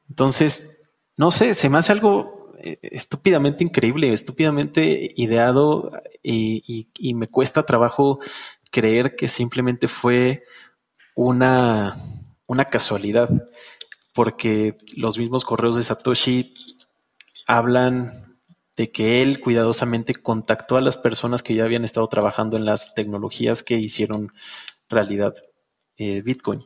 [0.09, 0.82] Entonces,
[1.15, 8.19] no sé, se me hace algo eh, estúpidamente increíble, estúpidamente ideado y, me cuesta trabajo
[8.71, 10.43] creer que simplemente fue
[11.16, 11.97] una,
[12.47, 13.30] una casualidad,
[14.14, 16.53] porque los mismos correos de Satoshi
[17.47, 18.38] hablan
[18.76, 22.95] de que él cuidadosamente contactó a las personas que ya habían estado trabajando en las
[22.95, 24.34] tecnologías que hicieron
[24.89, 25.36] realidad
[25.97, 26.61] eh, Bitcoin.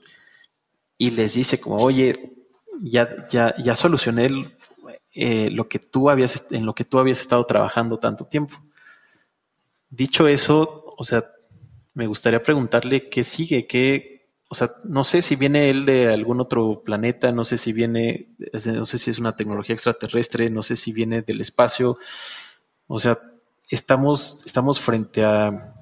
[0.98, 2.34] Y les dice como, oye,
[2.82, 4.30] ya, ya, ya solucioné
[5.14, 8.58] eh, lo que tú habías, en lo que tú habías estado trabajando tanto tiempo.
[9.90, 11.26] Dicho eso, o sea,
[11.94, 14.17] me gustaría preguntarle qué sigue, qué,
[14.50, 18.28] o sea, no sé si viene él de algún otro planeta, no sé si viene,
[18.66, 21.98] no sé si es una tecnología extraterrestre, no sé si viene del espacio.
[22.88, 23.18] O sea,
[23.70, 25.74] estamos, estamos frente a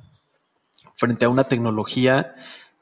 [0.98, 2.36] frente a una tecnología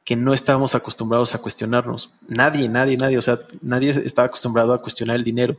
[0.04, 2.12] que no estábamos acostumbrados a cuestionarnos.
[2.28, 5.58] Nadie, nadie, nadie, o sea, nadie estaba acostumbrado a cuestionar el dinero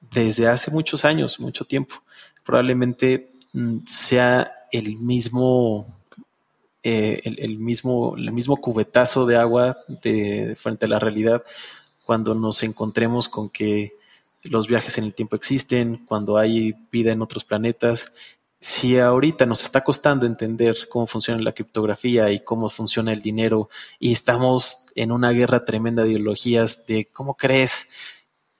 [0.00, 1.96] desde hace muchos años, mucho tiempo.
[2.44, 5.86] Probablemente mm, sea el mismo,
[6.82, 11.42] eh, el, mismo, el mismo cubetazo de agua de, frente a la realidad
[12.04, 13.92] cuando nos encontremos con que
[14.44, 18.12] los viajes en el tiempo existen, cuando hay vida en otros planetas.
[18.60, 23.68] Si ahorita nos está costando entender cómo funciona la criptografía y cómo funciona el dinero
[23.98, 27.88] y estamos en una guerra tremenda de ideologías de cómo crees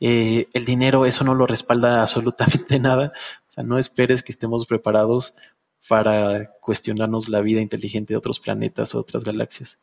[0.00, 3.12] eh, el dinero, eso no lo respalda absolutamente nada.
[3.48, 5.34] O sea, no esperes que estemos preparados
[5.89, 9.78] para cuestionarnos la vida inteligente de otros planetas o otras galaxias.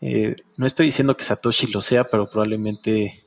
[0.00, 3.24] Eh, no estoy diciendo que Satoshi lo sea, pero probablemente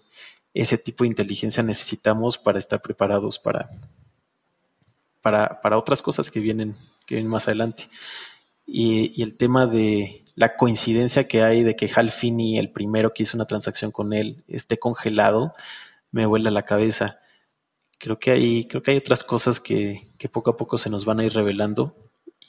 [0.53, 3.70] ese tipo de inteligencia necesitamos para estar preparados para,
[5.22, 6.76] para, otras cosas que vienen,
[7.07, 7.88] que vienen más adelante.
[8.66, 13.14] Y, y, el tema de la coincidencia que hay de que Hal Finney, el primero
[13.14, 15.53] que hizo una transacción con él, esté congelado,
[16.12, 17.20] me vuela la cabeza.
[18.01, 21.05] Creo que hay, creo que hay otras cosas que, que poco a poco se nos
[21.05, 21.95] van a ir revelando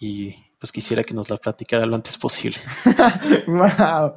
[0.01, 2.57] y pues quisiera que nos la platicara lo antes posible.
[3.47, 4.15] wow.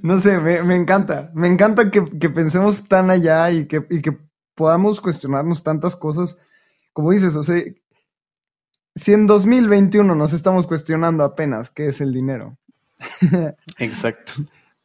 [0.00, 1.30] No sé, me, me encanta.
[1.34, 4.16] Me encanta que, que, pensemos tan allá y que, y que
[4.54, 6.38] podamos cuestionarnos tantas cosas.
[6.94, 7.62] Como dices, o sea,
[8.94, 12.56] si en 2021 nos estamos cuestionando apenas qué es el dinero.
[13.78, 14.32] Exacto.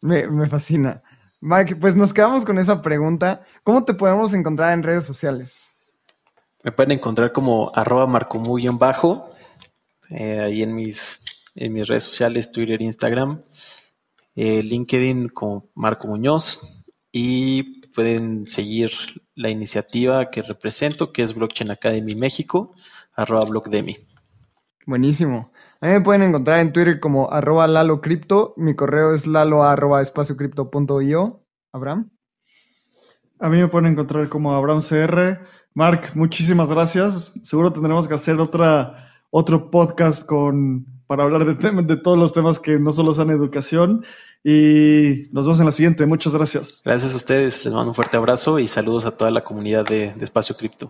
[0.02, 1.02] me, me fascina.
[1.40, 3.46] Mike, pues nos quedamos con esa pregunta.
[3.64, 5.73] ¿Cómo te podemos encontrar en redes sociales?
[6.64, 9.30] Me pueden encontrar como arroba marcomu-bajo,
[10.10, 11.22] eh, ahí en mis,
[11.56, 13.44] en mis redes sociales, Twitter, Instagram,
[14.36, 18.92] eh, LinkedIn como Marco Muñoz y pueden seguir
[19.36, 22.74] la iniciativa que represento, que es Blockchain Academy México,
[23.14, 23.98] arroba blogdemi.
[24.86, 25.52] Buenísimo.
[25.82, 28.02] A mí me pueden encontrar en Twitter como arroba Lalo
[28.56, 31.44] Mi correo es lalo arroba espaciocrypto.io.
[31.74, 32.13] Abraham.
[33.44, 35.46] A mí me pueden encontrar como Abraham CR.
[35.74, 37.34] Mark, muchísimas gracias.
[37.44, 42.80] Seguro tendremos que hacer otra, otro podcast con, para hablar de, todos los temas que
[42.80, 44.06] no solo son educación.
[44.46, 46.06] Y nos vemos en la siguiente.
[46.06, 46.82] Muchas gracias.
[46.86, 47.66] Gracias a ustedes.
[47.66, 50.90] Les mando un fuerte abrazo y saludos a toda la comunidad de, de Espacio Cripto.